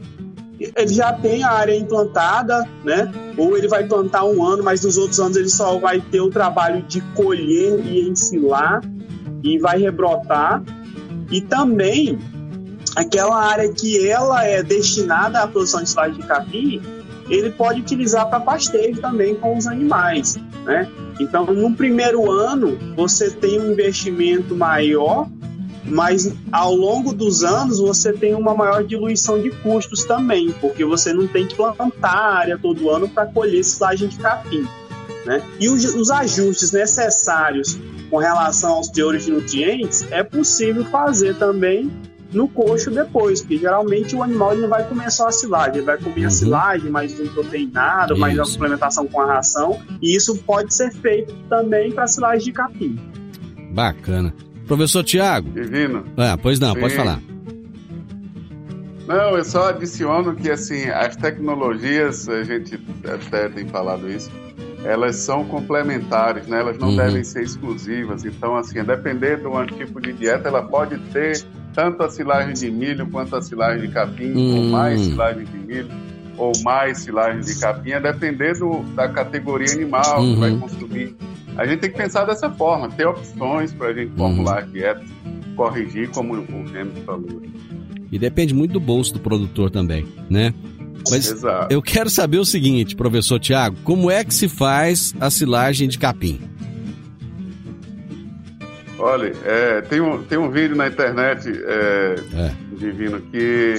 ele 0.60 0.94
já 0.94 1.12
tem 1.14 1.44
a 1.44 1.52
área 1.52 1.76
implantada, 1.76 2.66
né? 2.86 3.12
Ou 3.38 3.58
ele 3.58 3.68
vai 3.68 3.84
plantar 3.84 4.24
um 4.24 4.44
ano, 4.44 4.64
mas 4.64 4.84
nos 4.84 4.98
outros 4.98 5.20
anos 5.20 5.36
ele 5.36 5.50
só 5.50 5.78
vai 5.78 6.00
ter 6.00 6.22
o 6.22 6.30
trabalho 6.30 6.82
de 6.84 7.02
colher 7.16 7.86
e 7.86 8.08
ensilar 8.08 8.82
e 9.44 9.58
vai 9.60 9.80
rebrotar. 9.80 10.64
E 11.30 11.42
também 11.42 12.18
aquela 12.96 13.44
área 13.44 13.72
que 13.72 14.08
ela 14.08 14.46
é 14.46 14.62
destinada 14.62 15.40
à 15.40 15.48
produção 15.48 15.82
de 15.82 15.90
silagem 15.90 16.22
de 16.22 16.28
capim, 16.28 16.82
ele 17.30 17.52
pode 17.52 17.82
utilizar 17.82 18.30
para 18.30 18.40
pastejo 18.40 19.00
também 19.02 19.36
com 19.36 19.58
os 19.58 19.66
animais, 19.66 20.38
né? 20.66 20.90
Então, 21.20 21.46
no 21.46 21.74
primeiro 21.74 22.30
ano, 22.30 22.78
você 22.96 23.30
tem 23.32 23.60
um 23.60 23.72
investimento 23.72 24.56
maior, 24.56 25.30
mas 25.86 26.34
ao 26.52 26.74
longo 26.74 27.14
dos 27.14 27.44
anos 27.44 27.80
você 27.80 28.14
tem 28.14 28.34
uma 28.34 28.54
maior 28.54 28.84
diluição 28.84 29.42
de 29.42 29.52
custos 29.52 30.04
também, 30.04 30.52
porque 30.60 30.84
você 30.84 31.14
não 31.14 31.28
tem 31.28 31.48
que 31.48 31.56
plantar 31.56 32.10
a 32.10 32.34
área 32.36 32.58
todo 32.58 32.90
ano 32.90 33.08
para 33.08 33.26
colher 33.26 33.64
silagem 33.64 34.08
de 34.08 34.18
capim. 34.18 34.68
Né? 35.26 35.42
E 35.60 35.70
os, 35.70 35.84
os 35.96 36.10
ajustes 36.12 36.72
necessários 36.72 37.78
com 38.10 38.18
relação 38.18 38.74
aos 38.74 38.90
teores 38.90 39.26
de 39.26 39.32
nutrientes 39.32 40.06
é 40.12 40.24
possível 40.24 40.84
fazer 40.86 41.36
também 41.36 41.92
no 42.34 42.48
coxo 42.48 42.90
depois, 42.92 43.42
porque 43.42 43.58
geralmente 43.58 44.16
o 44.16 44.24
animal 44.24 44.54
ele 44.54 44.62
não 44.64 44.70
vai 44.70 44.84
comer 44.88 45.12
só 45.12 45.28
a 45.28 45.32
silagem, 45.32 45.78
ele 45.78 45.86
vai 45.86 45.98
comer 45.98 46.22
Uhum. 46.22 46.28
a 46.28 46.32
silagem, 46.32 46.90
mais 46.90 47.20
um 47.20 47.28
proteinado, 47.28 48.18
mais 48.18 48.38
a 48.40 48.42
Isso. 48.44 48.54
suplementação 48.54 49.08
com 49.08 49.22
a 49.22 49.26
ração, 49.36 49.80
e 50.02 50.16
isso 50.16 50.36
pode 50.40 50.74
ser 50.74 50.92
feito 50.92 51.34
também 51.50 51.92
para 51.92 52.08
silagem 52.08 52.46
de 52.46 52.52
capim. 52.52 53.00
Bacana. 53.72 54.34
Professor 54.68 55.04
Tiago. 55.04 55.50
Divino. 55.52 56.06
É, 56.18 56.36
pois 56.38 56.60
não, 56.60 56.74
Sim. 56.74 56.80
pode 56.80 56.96
falar. 56.96 57.20
Não, 59.08 59.38
eu 59.38 59.44
só 59.44 59.70
adiciono 59.70 60.34
que 60.36 60.50
assim, 60.50 60.86
as 60.90 61.16
tecnologias, 61.18 62.30
a 62.30 62.44
gente 62.44 62.80
até 63.04 63.50
tem 63.50 63.68
falado 63.68 64.10
isso, 64.10 64.32
elas 64.86 65.16
são 65.18 65.46
complementares, 65.46 66.48
né? 66.48 66.60
Elas 66.60 66.78
não 66.78 66.90
Uhum. 66.90 66.96
devem 66.98 67.24
ser 67.24 67.44
exclusivas. 67.44 68.26
Então, 68.26 68.56
assim, 68.56 68.80
a 68.80 68.84
depender 68.84 69.38
do 69.38 69.50
tipo 69.78 70.02
de 70.02 70.14
dieta, 70.14 70.48
ela 70.50 70.62
pode 70.64 70.98
ter 71.12 71.44
tanto 71.74 72.04
a 72.04 72.10
silagem 72.10 72.54
de 72.54 72.70
milho 72.70 73.08
quanto 73.10 73.36
a 73.36 73.42
silagem 73.42 73.82
de 73.88 73.94
capim, 73.94 74.34
ou 74.36 74.62
Hum. 74.62 74.70
mais 74.72 75.02
silagem 75.02 75.46
de 75.46 75.58
milho, 75.58 75.90
ou 76.38 76.52
mais 76.64 77.00
silagem 77.00 77.42
de 77.42 77.60
capim, 77.60 77.94
a 77.94 78.00
depender 78.00 78.58
do, 78.60 78.84
da 78.96 79.08
categoria 79.10 79.72
animal 79.74 80.22
que 80.22 80.28
Uhum. 80.30 80.40
vai 80.40 80.52
consumir. 80.58 81.16
A 81.56 81.66
gente 81.66 81.80
tem 81.82 81.92
que 81.92 81.98
pensar 81.98 82.26
dessa 82.26 82.50
forma, 82.50 82.90
ter 82.90 83.06
opções 83.08 83.72
para 83.74 83.88
a 83.88 83.94
gente 83.94 84.12
formular 84.16 84.54
Uhum. 84.64 84.70
a 84.70 84.72
dieta, 84.72 85.04
corrigir, 85.56 86.10
como 86.10 86.34
o 86.34 86.66
Renan 86.72 86.92
falou. 87.06 87.42
E 88.12 88.20
depende 88.20 88.54
muito 88.54 88.74
do 88.74 88.80
bolso 88.80 89.14
do 89.14 89.20
produtor 89.20 89.72
também, 89.72 90.06
né? 90.30 90.54
Mas 91.10 91.32
Exato. 91.32 91.74
eu 91.74 91.82
quero 91.82 92.10
saber 92.10 92.38
o 92.38 92.46
seguinte, 92.46 92.96
professor 92.96 93.40
Tiago, 93.40 93.76
como 93.84 94.10
é 94.10 94.24
que 94.24 94.34
se 94.34 94.48
faz 94.48 95.14
a 95.20 95.30
silagem 95.30 95.88
de 95.88 95.98
capim? 96.00 96.40
Olha, 98.98 99.34
é, 99.44 99.82
tem, 99.82 100.00
um, 100.00 100.24
tem 100.24 100.38
um 100.38 100.50
vídeo 100.50 100.76
na 100.76 100.88
internet, 100.88 101.50
é, 101.50 102.16
É. 102.34 102.52
Divino, 102.78 103.20
que 103.22 103.76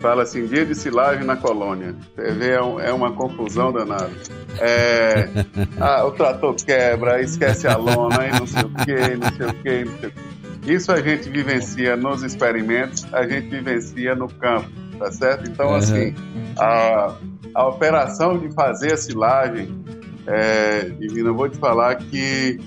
fala 0.00 0.22
assim, 0.22 0.46
dia 0.46 0.64
de 0.64 0.74
silagem 0.74 1.24
na 1.24 1.36
colônia. 1.36 1.94
Você 2.16 2.32
vê, 2.32 2.50
é, 2.52 2.62
um- 2.62 2.80
é 2.80 2.92
uma 2.92 3.12
confusão 3.12 3.72
danada. 3.72 4.10
É, 4.58 5.28
ah, 5.80 6.04
o 6.06 6.10
trator 6.12 6.54
quebra, 6.56 7.20
esquece 7.22 7.68
a 7.68 7.76
lona, 7.76 8.26
não 8.38 8.46
sei 8.46 8.62
o 8.62 8.70
quê, 8.84 9.16
não 9.16 9.32
sei 9.36 9.46
o 9.46 9.54
quê, 9.62 9.84
não 9.84 9.98
sei 9.98 10.08
o 10.08 10.12
quê. 10.12 10.72
Isso 10.72 10.92
a 10.92 11.00
gente 11.00 11.28
vivencia 11.30 11.96
nos 11.96 12.22
experimentos, 12.22 13.06
a 13.12 13.26
gente 13.26 13.48
vivencia 13.48 14.14
no 14.14 14.28
campo, 14.28 14.68
tá 14.98 15.10
certo? 15.12 15.48
Então, 15.48 15.70
Uhum. 15.70 15.76
assim, 15.76 16.14
a, 16.58 17.14
a 17.54 17.66
operação 17.68 18.38
de 18.38 18.52
fazer 18.52 18.92
a 18.92 18.96
silagem, 18.96 19.68
é, 20.26 20.80
Divino, 20.98 21.30
eu 21.30 21.34
vou 21.34 21.48
te 21.48 21.56
falar 21.56 21.94
que 21.96 22.58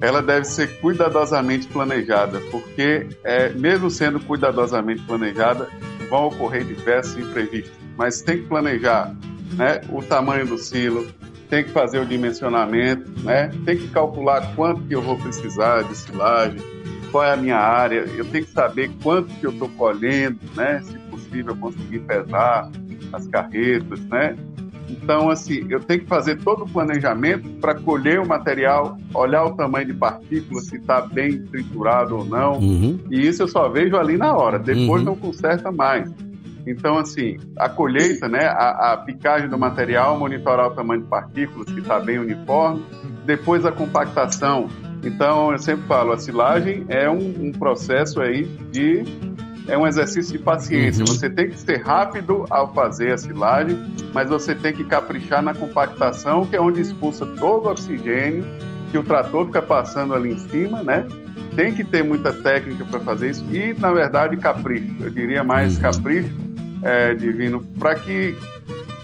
ela 0.00 0.20
deve 0.20 0.44
ser 0.44 0.80
cuidadosamente 0.80 1.66
planejada, 1.68 2.40
porque 2.50 3.06
é, 3.22 3.50
mesmo 3.50 3.88
sendo 3.90 4.18
cuidadosamente 4.20 5.02
planejada, 5.02 5.68
vão 6.10 6.26
ocorrer 6.26 6.64
diversos 6.64 7.16
imprevistos, 7.16 7.72
mas 7.96 8.20
tem 8.20 8.38
que 8.38 8.48
planejar 8.48 9.14
né, 9.52 9.80
o 9.88 10.02
tamanho 10.02 10.46
do 10.46 10.58
silo, 10.58 11.06
tem 11.48 11.62
que 11.64 11.70
fazer 11.70 12.00
o 12.00 12.04
dimensionamento, 12.04 13.08
né, 13.22 13.50
tem 13.64 13.76
que 13.78 13.88
calcular 13.88 14.54
quanto 14.54 14.82
que 14.82 14.94
eu 14.94 15.00
vou 15.00 15.16
precisar 15.16 15.82
de 15.84 15.96
silagem, 15.96 16.60
qual 17.10 17.24
é 17.24 17.32
a 17.32 17.36
minha 17.36 17.56
área, 17.56 18.00
eu 18.16 18.24
tenho 18.24 18.44
que 18.44 18.50
saber 18.50 18.90
quanto 19.02 19.32
que 19.36 19.46
eu 19.46 19.52
estou 19.52 19.68
colhendo, 19.70 20.38
né, 20.56 20.82
se 20.82 20.98
possível 21.34 21.56
conseguir 21.56 22.00
pesar 22.00 22.70
as 23.12 23.26
carretas, 23.28 24.00
né, 24.06 24.36
então, 24.88 25.30
assim, 25.30 25.66
eu 25.70 25.80
tenho 25.80 26.00
que 26.00 26.06
fazer 26.06 26.36
todo 26.42 26.64
o 26.64 26.68
planejamento 26.68 27.48
para 27.60 27.74
colher 27.74 28.20
o 28.20 28.26
material, 28.26 28.98
olhar 29.14 29.44
o 29.44 29.54
tamanho 29.54 29.86
de 29.86 29.94
partículas, 29.94 30.66
se 30.66 30.76
está 30.76 31.00
bem 31.00 31.42
triturado 31.46 32.18
ou 32.18 32.24
não. 32.24 32.58
Uhum. 32.58 32.98
E 33.10 33.26
isso 33.26 33.42
eu 33.42 33.48
só 33.48 33.68
vejo 33.68 33.96
ali 33.96 34.16
na 34.16 34.34
hora, 34.36 34.58
depois 34.58 35.00
Uhum. 35.00 35.06
não 35.06 35.16
conserta 35.16 35.72
mais. 35.72 36.12
Então, 36.66 36.98
assim, 36.98 37.36
a 37.58 37.68
colheita, 37.68 38.28
né, 38.28 38.46
a, 38.46 38.92
a 38.92 38.96
picagem 38.96 39.48
do 39.48 39.58
material, 39.58 40.18
monitorar 40.18 40.68
o 40.68 40.70
tamanho 40.70 41.02
de 41.02 41.08
partículas, 41.08 41.66
que 41.70 41.80
está 41.80 41.98
bem 42.00 42.18
uniforme. 42.18 42.82
Depois 43.26 43.64
a 43.64 43.72
compactação. 43.72 44.68
Então, 45.02 45.52
eu 45.52 45.58
sempre 45.58 45.86
falo, 45.86 46.12
a 46.12 46.18
silagem 46.18 46.84
é 46.88 47.08
um, 47.08 47.48
um 47.48 47.52
processo 47.52 48.20
aí 48.20 48.44
de 48.70 49.02
é 49.66 49.76
um 49.78 49.86
exercício 49.86 50.32
de 50.32 50.38
paciência. 50.38 51.00
Uhum. 51.00 51.06
Você 51.06 51.28
tem 51.30 51.48
que 51.48 51.58
ser 51.58 51.82
rápido 51.82 52.44
ao 52.50 52.72
fazer 52.74 53.12
a 53.12 53.18
silagem, 53.18 53.78
mas 54.12 54.28
você 54.28 54.54
tem 54.54 54.72
que 54.72 54.84
caprichar 54.84 55.42
na 55.42 55.54
compactação, 55.54 56.44
que 56.46 56.56
é 56.56 56.60
onde 56.60 56.80
expulsa 56.80 57.24
todo 57.26 57.66
o 57.66 57.70
oxigênio 57.70 58.44
que 58.90 58.98
o 58.98 59.02
trator 59.02 59.46
fica 59.46 59.62
passando 59.62 60.14
ali 60.14 60.32
em 60.32 60.38
cima, 60.38 60.82
né? 60.82 61.06
Tem 61.56 61.74
que 61.74 61.82
ter 61.82 62.04
muita 62.04 62.32
técnica 62.32 62.84
para 62.84 63.00
fazer 63.00 63.30
isso 63.30 63.44
e, 63.50 63.74
na 63.74 63.90
verdade, 63.92 64.36
capricho. 64.36 64.94
Eu 65.00 65.10
diria 65.10 65.42
mais 65.42 65.76
Uhum. 65.76 65.82
capricho 65.82 66.30
é, 66.82 67.14
divino 67.14 67.64
para 67.78 67.94
que 67.94 68.36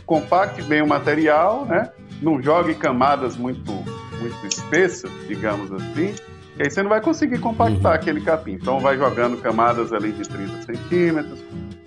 compacte 0.04 0.62
bem 0.62 0.82
o 0.82 0.86
material, 0.86 1.64
né? 1.66 1.90
Não 2.20 2.40
jogue 2.42 2.74
camadas 2.74 3.36
muito 3.36 3.72
muito 4.20 4.46
espessas, 4.46 5.10
digamos 5.26 5.72
assim, 5.72 6.14
e 6.58 6.62
aí 6.62 6.70
você 6.70 6.82
não 6.82 6.90
vai 6.90 7.00
conseguir 7.00 7.38
compactar 7.38 7.92
Uhum. 7.92 7.96
aquele 7.98 8.20
capim. 8.20 8.52
Então 8.52 8.80
vai 8.80 8.96
jogando 8.96 9.36
camadas 9.38 9.92
ali 9.92 10.12
de 10.12 10.28
30 10.28 10.62
centímetros 10.62 11.38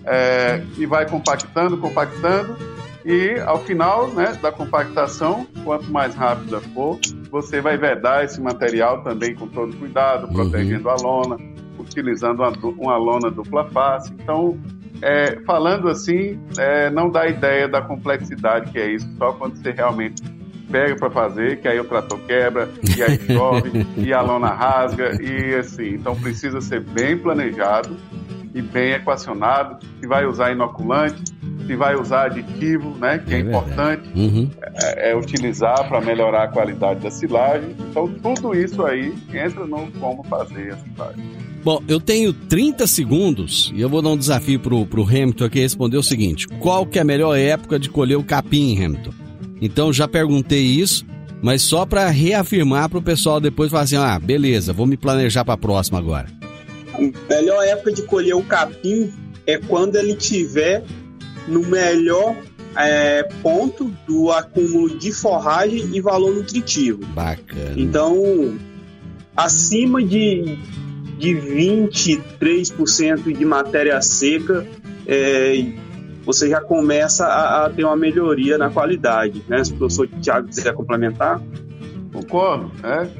é, 0.04 0.62
e 0.76 0.86
vai 0.86 1.08
compactando, 1.08 1.76
compactando. 1.78 2.56
E 3.04 3.38
ao 3.46 3.58
final 3.60 4.08
né, 4.08 4.32
da 4.40 4.50
compactação, 4.50 5.46
quanto 5.62 5.92
mais 5.92 6.14
rápida 6.14 6.60
for, 6.60 6.98
você 7.30 7.60
vai 7.60 7.76
vedar 7.76 8.24
esse 8.24 8.40
material 8.40 9.02
também 9.02 9.34
com 9.34 9.46
todo 9.46 9.76
cuidado, 9.76 10.28
protegendo 10.32 10.88
a 10.88 10.94
lona, 10.94 11.36
utilizando 11.78 12.40
uma, 12.42 12.50
uma 12.78 12.96
lona 12.96 13.30
dupla 13.30 13.68
face. 13.70 14.10
Então, 14.14 14.58
é, 15.02 15.38
falando 15.44 15.88
assim, 15.88 16.40
é, 16.56 16.88
não 16.88 17.10
dá 17.10 17.26
ideia 17.28 17.68
da 17.68 17.82
complexidade 17.82 18.70
que 18.72 18.78
é 18.78 18.90
isso, 18.90 19.06
só 19.18 19.32
quando 19.32 19.56
você 19.56 19.70
realmente 19.70 20.22
pega 20.74 20.96
para 20.96 21.08
fazer, 21.08 21.60
que 21.60 21.68
aí 21.68 21.78
o 21.78 21.84
trator 21.84 22.18
quebra, 22.26 22.68
e 22.96 23.00
aí 23.00 23.16
chove, 23.32 23.86
e 23.96 24.12
a 24.12 24.20
lona 24.20 24.48
rasga, 24.48 25.22
e 25.22 25.54
assim. 25.54 25.90
Então 25.90 26.16
precisa 26.16 26.60
ser 26.60 26.80
bem 26.80 27.16
planejado 27.16 27.96
e 28.52 28.60
bem 28.60 28.90
equacionado. 28.90 29.78
Se 30.00 30.08
vai 30.08 30.26
usar 30.26 30.50
inoculante, 30.50 31.22
se 31.64 31.76
vai 31.76 31.94
usar 31.94 32.24
aditivo, 32.24 32.90
né, 32.98 33.18
que 33.18 33.32
é, 33.34 33.36
É 33.36 33.40
importante 33.40 34.10
Uhum. 34.16 34.50
é, 34.82 35.12
é 35.12 35.16
utilizar 35.16 35.88
para 35.88 36.00
melhorar 36.00 36.42
a 36.42 36.48
qualidade 36.48 36.98
da 37.00 37.10
silagem. 37.10 37.76
Então 37.90 38.08
tudo 38.08 38.52
isso 38.52 38.84
aí 38.84 39.14
entra 39.32 39.64
no 39.64 39.86
como 40.00 40.24
fazer 40.24 40.72
a 40.72 40.76
silagem. 40.76 41.24
Bom, 41.62 41.80
eu 41.86 42.00
tenho 42.00 42.32
30 42.32 42.84
segundos 42.88 43.72
e 43.74 43.80
eu 43.80 43.88
vou 43.88 44.02
dar 44.02 44.10
um 44.10 44.16
desafio 44.18 44.58
pro, 44.58 44.84
pro 44.84 45.04
Hamilton 45.04 45.44
aqui 45.44 45.60
responder 45.60 45.96
o 45.96 46.02
seguinte: 46.02 46.48
qual 46.58 46.84
que 46.84 46.98
é 46.98 47.02
a 47.02 47.04
melhor 47.04 47.38
época 47.38 47.78
de 47.78 47.88
colher 47.88 48.16
o 48.18 48.24
capim, 48.24 48.84
Hamilton? 48.84 49.23
Então 49.64 49.90
já 49.90 50.06
perguntei 50.06 50.60
isso, 50.60 51.06
mas 51.40 51.62
só 51.62 51.86
para 51.86 52.10
reafirmar 52.10 52.90
pro 52.90 53.00
pessoal 53.00 53.40
depois 53.40 53.70
falar 53.70 53.84
assim: 53.84 53.96
ah, 53.96 54.18
beleza, 54.18 54.74
vou 54.74 54.86
me 54.86 54.94
planejar 54.94 55.42
para 55.42 55.54
a 55.54 55.56
próxima 55.56 55.98
agora. 55.98 56.26
A 56.92 57.00
melhor 57.34 57.64
época 57.64 57.90
de 57.90 58.02
colher 58.02 58.34
o 58.34 58.42
capim 58.42 59.10
é 59.46 59.56
quando 59.56 59.96
ele 59.96 60.14
tiver 60.16 60.84
no 61.48 61.60
melhor 61.60 62.36
é, 62.76 63.22
ponto 63.42 63.90
do 64.06 64.30
acúmulo 64.30 64.98
de 64.98 65.10
forragem 65.12 65.88
e 65.94 66.00
valor 66.02 66.34
nutritivo. 66.34 67.02
Bacana. 67.06 67.72
Então, 67.74 68.58
acima 69.34 70.04
de, 70.04 70.58
de 71.18 71.30
23% 71.30 73.34
de 73.34 73.44
matéria 73.46 74.02
seca, 74.02 74.66
é, 75.06 75.64
você 76.24 76.48
já 76.48 76.60
começa 76.60 77.26
a, 77.26 77.66
a 77.66 77.70
ter 77.70 77.84
uma 77.84 77.96
melhoria 77.96 78.56
na 78.58 78.70
qualidade. 78.70 79.44
Né? 79.48 79.62
Se 79.64 79.72
o 79.72 79.76
professor 79.76 80.08
Tiago 80.20 80.48
quiser 80.48 80.72
complementar. 80.74 81.40
Concordo, 82.12 82.70
né? 82.82 83.10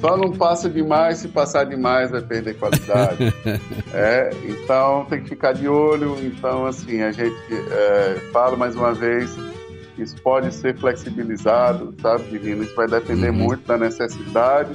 Só 0.00 0.16
não 0.16 0.32
passa 0.32 0.68
demais, 0.68 1.18
se 1.18 1.28
passar 1.28 1.64
demais 1.64 2.10
vai 2.10 2.22
perder 2.22 2.54
qualidade. 2.54 3.34
é, 3.92 4.30
então 4.44 5.04
tem 5.08 5.22
que 5.22 5.28
ficar 5.28 5.52
de 5.52 5.68
olho. 5.68 6.16
Então, 6.22 6.66
assim, 6.66 7.02
a 7.02 7.12
gente 7.12 7.36
é, 7.70 8.14
fala 8.32 8.56
mais 8.56 8.74
uma 8.74 8.94
vez, 8.94 9.36
isso 9.98 10.16
pode 10.22 10.54
ser 10.54 10.76
flexibilizado, 10.78 11.94
sabe, 12.00 12.24
Divino? 12.30 12.62
Isso 12.62 12.74
vai 12.74 12.86
depender 12.88 13.28
Uhum. 13.28 13.34
muito 13.36 13.66
da 13.66 13.76
necessidade, 13.76 14.70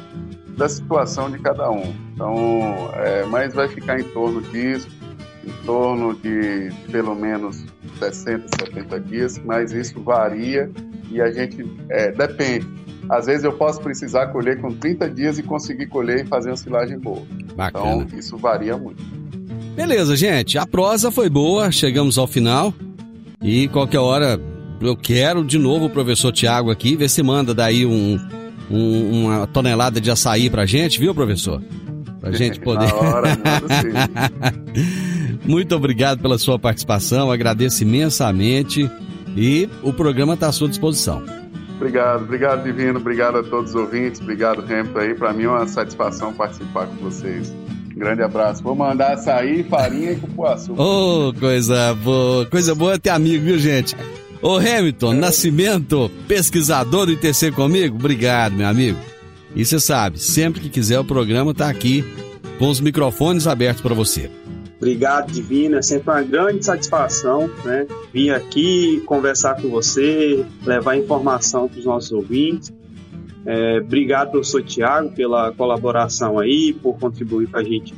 da 0.55 0.69
situação 0.69 1.31
de 1.31 1.39
cada 1.39 1.71
um. 1.71 1.93
Então, 2.13 2.91
é, 2.93 3.25
mas 3.25 3.53
vai 3.53 3.67
ficar 3.67 3.99
em 3.99 4.03
torno 4.03 4.41
disso, 4.41 4.87
em 5.45 5.65
torno 5.65 6.13
de 6.15 6.71
pelo 6.91 7.13
menos 7.15 7.63
60, 7.99 8.45
70 8.59 8.99
dias, 9.01 9.41
mas 9.45 9.71
isso 9.71 10.01
varia 10.01 10.69
e 11.11 11.21
a 11.21 11.31
gente 11.31 11.65
é, 11.89 12.11
depende. 12.11 12.67
Às 13.09 13.27
vezes 13.27 13.43
eu 13.43 13.53
posso 13.53 13.79
precisar 13.81 14.27
colher 14.27 14.59
com 14.59 14.71
30 14.73 15.09
dias 15.09 15.37
e 15.37 15.43
conseguir 15.43 15.85
colher 15.87 16.25
e 16.25 16.27
fazer 16.27 16.49
uma 16.49 16.57
silagem 16.57 16.97
boa. 16.97 17.21
Bacana. 17.55 18.03
Então, 18.03 18.17
isso 18.19 18.35
varia 18.37 18.75
muito. 18.75 19.03
Beleza, 19.75 20.15
gente. 20.15 20.57
A 20.57 20.65
prosa 20.65 21.11
foi 21.11 21.29
boa, 21.29 21.71
chegamos 21.71 22.17
ao 22.17 22.25
final. 22.25 22.73
E 23.43 23.67
qualquer 23.67 23.99
hora 23.99 24.39
eu 24.81 24.95
quero 24.97 25.43
de 25.45 25.59
novo 25.59 25.85
o 25.85 25.89
professor 25.89 26.31
Tiago 26.31 26.71
aqui, 26.71 26.95
ver 26.95 27.09
se 27.09 27.21
manda 27.21 27.53
daí 27.53 27.85
um, 27.85 28.19
um- 28.71 29.25
uma 29.25 29.45
tonelada 29.47 30.01
de 30.01 30.09
açaí 30.09 30.49
pra 30.49 30.65
gente, 30.65 30.99
viu, 30.99 31.13
professor? 31.13 31.61
Pra 32.19 32.31
gente 32.33 32.59
poder. 32.59 32.87
Na 32.87 32.95
hora, 32.95 33.29
manda 33.37 33.81
sim. 33.81 33.91
Muito 35.45 35.75
obrigado 35.75 36.21
pela 36.21 36.37
sua 36.37 36.57
participação, 36.57 37.31
agradeço 37.31 37.83
imensamente 37.83 38.89
e 39.35 39.69
o 39.83 39.93
programa 39.93 40.33
está 40.33 40.47
à 40.47 40.51
sua 40.51 40.67
disposição. 40.67 41.23
Obrigado, 41.75 42.23
obrigado, 42.23 42.63
Divino. 42.63 42.99
Obrigado 42.99 43.37
a 43.37 43.43
todos 43.43 43.71
os 43.71 43.75
ouvintes. 43.75 44.21
Obrigado, 44.21 44.61
Hamilton 44.61 44.99
aí. 44.99 45.13
Para 45.13 45.33
mim 45.33 45.43
é 45.43 45.49
uma 45.49 45.67
satisfação 45.67 46.33
participar 46.33 46.87
com 46.87 46.95
vocês. 46.95 47.53
Um 47.93 47.99
grande 47.99 48.21
abraço. 48.21 48.63
Vou 48.63 48.75
mandar 48.75 49.13
açaí, 49.13 49.63
farinha 49.63 50.13
e 50.13 50.15
cupuaçu. 50.15 50.73
Ô, 50.73 51.29
oh, 51.29 51.33
coisa 51.33 51.93
boa. 51.95 52.45
Coisa 52.45 52.73
boa 52.73 52.93
é 52.93 52.97
ter 52.97 53.09
amigo, 53.09 53.43
viu, 53.43 53.59
gente? 53.59 53.95
Ô, 54.41 54.57
Hamilton, 54.57 55.13
é. 55.13 55.17
Nascimento, 55.17 56.09
pesquisador 56.27 57.05
do 57.05 57.11
ITC 57.11 57.51
comigo? 57.51 57.95
Obrigado, 57.95 58.53
meu 58.53 58.67
amigo. 58.67 58.99
E 59.55 59.65
você 59.65 59.79
sabe, 59.79 60.19
sempre 60.19 60.61
que 60.61 60.69
quiser 60.69 60.99
o 60.99 61.05
programa 61.05 61.53
tá 61.53 61.69
aqui 61.69 62.03
com 62.57 62.69
os 62.69 62.79
microfones 62.79 63.47
abertos 63.47 63.81
para 63.81 63.93
você. 63.93 64.29
Obrigado, 64.77 65.31
Divina. 65.31 65.79
É 65.79 65.81
sempre 65.81 66.11
uma 66.11 66.21
grande 66.21 66.65
satisfação 66.65 67.49
né? 67.63 67.87
vir 68.13 68.31
aqui 68.31 69.01
conversar 69.05 69.61
com 69.61 69.69
você, 69.69 70.45
levar 70.65 70.97
informação 70.97 71.67
para 71.67 71.79
os 71.79 71.85
nossos 71.85 72.11
ouvintes. 72.11 72.73
É, 73.45 73.79
obrigado, 73.79 74.31
professor 74.31 74.63
Tiago, 74.63 75.11
pela 75.11 75.51
colaboração 75.51 76.39
aí, 76.39 76.73
por 76.73 76.97
contribuir 76.97 77.47
com 77.47 77.57
a 77.57 77.63
gente 77.63 77.93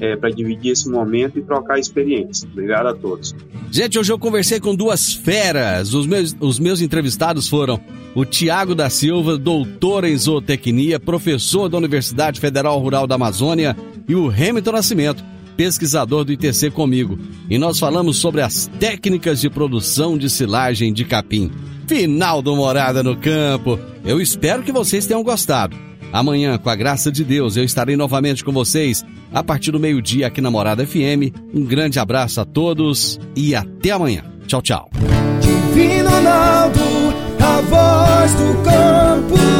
é, 0.00 0.16
para 0.16 0.30
dividir 0.30 0.72
esse 0.72 0.88
momento 0.88 1.38
e 1.38 1.42
trocar 1.42 1.78
experiência. 1.78 2.48
Obrigado 2.50 2.86
a 2.86 2.94
todos. 2.94 3.34
Gente, 3.70 3.98
hoje 3.98 4.10
eu 4.10 4.18
conversei 4.18 4.58
com 4.58 4.74
duas 4.74 5.12
feras. 5.12 5.94
Os 5.94 6.06
meus, 6.06 6.34
os 6.40 6.58
meus 6.58 6.80
entrevistados 6.80 7.48
foram 7.48 7.78
o 8.14 8.24
Tiago 8.24 8.74
da 8.74 8.90
Silva, 8.90 9.38
doutor 9.38 10.04
em 10.04 10.16
zootecnia, 10.16 10.98
professor 10.98 11.68
da 11.68 11.78
Universidade 11.78 12.40
Federal 12.40 12.78
Rural 12.80 13.06
da 13.06 13.14
Amazônia, 13.14 13.76
e 14.08 14.14
o 14.14 14.28
Hamilton 14.28 14.72
Nascimento, 14.72 15.24
pesquisador 15.60 16.24
do 16.24 16.32
ITC 16.32 16.70
comigo. 16.70 17.18
E 17.50 17.58
nós 17.58 17.78
falamos 17.78 18.16
sobre 18.16 18.40
as 18.40 18.66
técnicas 18.80 19.42
de 19.42 19.50
produção 19.50 20.16
de 20.16 20.30
silagem 20.30 20.90
de 20.90 21.04
capim. 21.04 21.50
Final 21.86 22.40
do 22.40 22.56
Morada 22.56 23.02
no 23.02 23.14
Campo. 23.14 23.78
Eu 24.02 24.22
espero 24.22 24.62
que 24.62 24.72
vocês 24.72 25.06
tenham 25.06 25.22
gostado. 25.22 25.76
Amanhã, 26.10 26.56
com 26.56 26.70
a 26.70 26.74
graça 26.74 27.12
de 27.12 27.22
Deus, 27.22 27.58
eu 27.58 27.64
estarei 27.64 27.94
novamente 27.94 28.42
com 28.42 28.52
vocês 28.52 29.04
a 29.30 29.44
partir 29.44 29.70
do 29.70 29.78
meio-dia 29.78 30.28
aqui 30.28 30.40
na 30.40 30.50
Morada 30.50 30.86
FM. 30.86 31.28
Um 31.52 31.62
grande 31.66 31.98
abraço 31.98 32.40
a 32.40 32.46
todos 32.46 33.20
e 33.36 33.54
até 33.54 33.90
amanhã. 33.90 34.24
Tchau, 34.46 34.62
tchau. 34.62 34.90
Divino 35.42 36.08
Ronaldo, 36.08 36.80
a 37.38 37.60
voz 37.60 38.32
do 38.32 38.62
campo. 38.64 39.59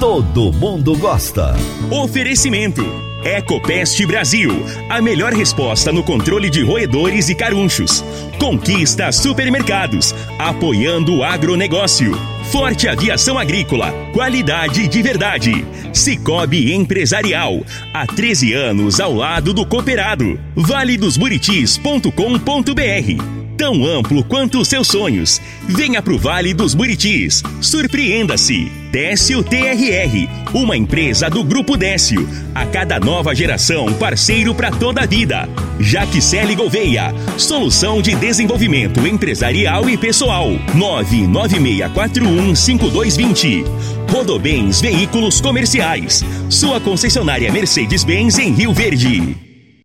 Todo 0.00 0.52
mundo 0.52 0.96
gosta. 0.98 1.54
Oferecimento. 1.90 2.82
Ecopest 3.24 4.04
Brasil, 4.04 4.50
a 4.90 5.00
melhor 5.00 5.32
resposta 5.32 5.90
no 5.90 6.04
controle 6.04 6.50
de 6.50 6.62
roedores 6.62 7.30
e 7.30 7.34
carunchos. 7.34 8.04
Conquista 8.38 9.10
supermercados, 9.10 10.14
apoiando 10.38 11.16
o 11.16 11.24
agronegócio. 11.24 12.12
Forte 12.52 12.86
Aviação 12.86 13.38
Agrícola, 13.38 13.90
qualidade 14.12 14.86
de 14.86 15.02
verdade. 15.02 15.64
Cicobi 15.94 16.74
Empresarial, 16.74 17.62
há 17.94 18.06
13 18.06 18.52
anos 18.52 19.00
ao 19.00 19.14
lado 19.14 19.54
do 19.54 19.64
cooperado. 19.64 20.38
valedosburitis.com.br 20.54 23.45
tão 23.56 23.84
amplo 23.84 24.22
quanto 24.22 24.60
os 24.60 24.68
seus 24.68 24.88
sonhos. 24.88 25.40
Venha 25.66 26.02
pro 26.02 26.18
Vale 26.18 26.52
dos 26.52 26.74
Buritis. 26.74 27.42
Surpreenda-se. 27.60 28.70
Décio 28.90 29.42
TRR, 29.42 30.28
uma 30.54 30.76
empresa 30.76 31.28
do 31.28 31.42
Grupo 31.44 31.76
Décio. 31.76 32.26
A 32.54 32.64
cada 32.64 32.98
nova 32.98 33.34
geração, 33.34 33.92
parceiro 33.94 34.54
para 34.54 34.70
toda 34.70 35.02
a 35.02 35.06
vida. 35.06 35.46
Jaquicele 35.78 36.54
Gouveia, 36.54 37.14
solução 37.36 38.00
de 38.00 38.14
desenvolvimento 38.14 39.06
empresarial 39.06 39.90
e 39.90 39.98
pessoal. 39.98 40.48
996415220. 40.74 43.66
Rodobens 44.10 44.80
Veículos 44.80 45.38
Comerciais. 45.40 46.24
Sua 46.48 46.80
concessionária 46.80 47.52
Mercedes-Benz 47.52 48.38
em 48.38 48.52
Rio 48.52 48.72
Verde. 48.72 49.45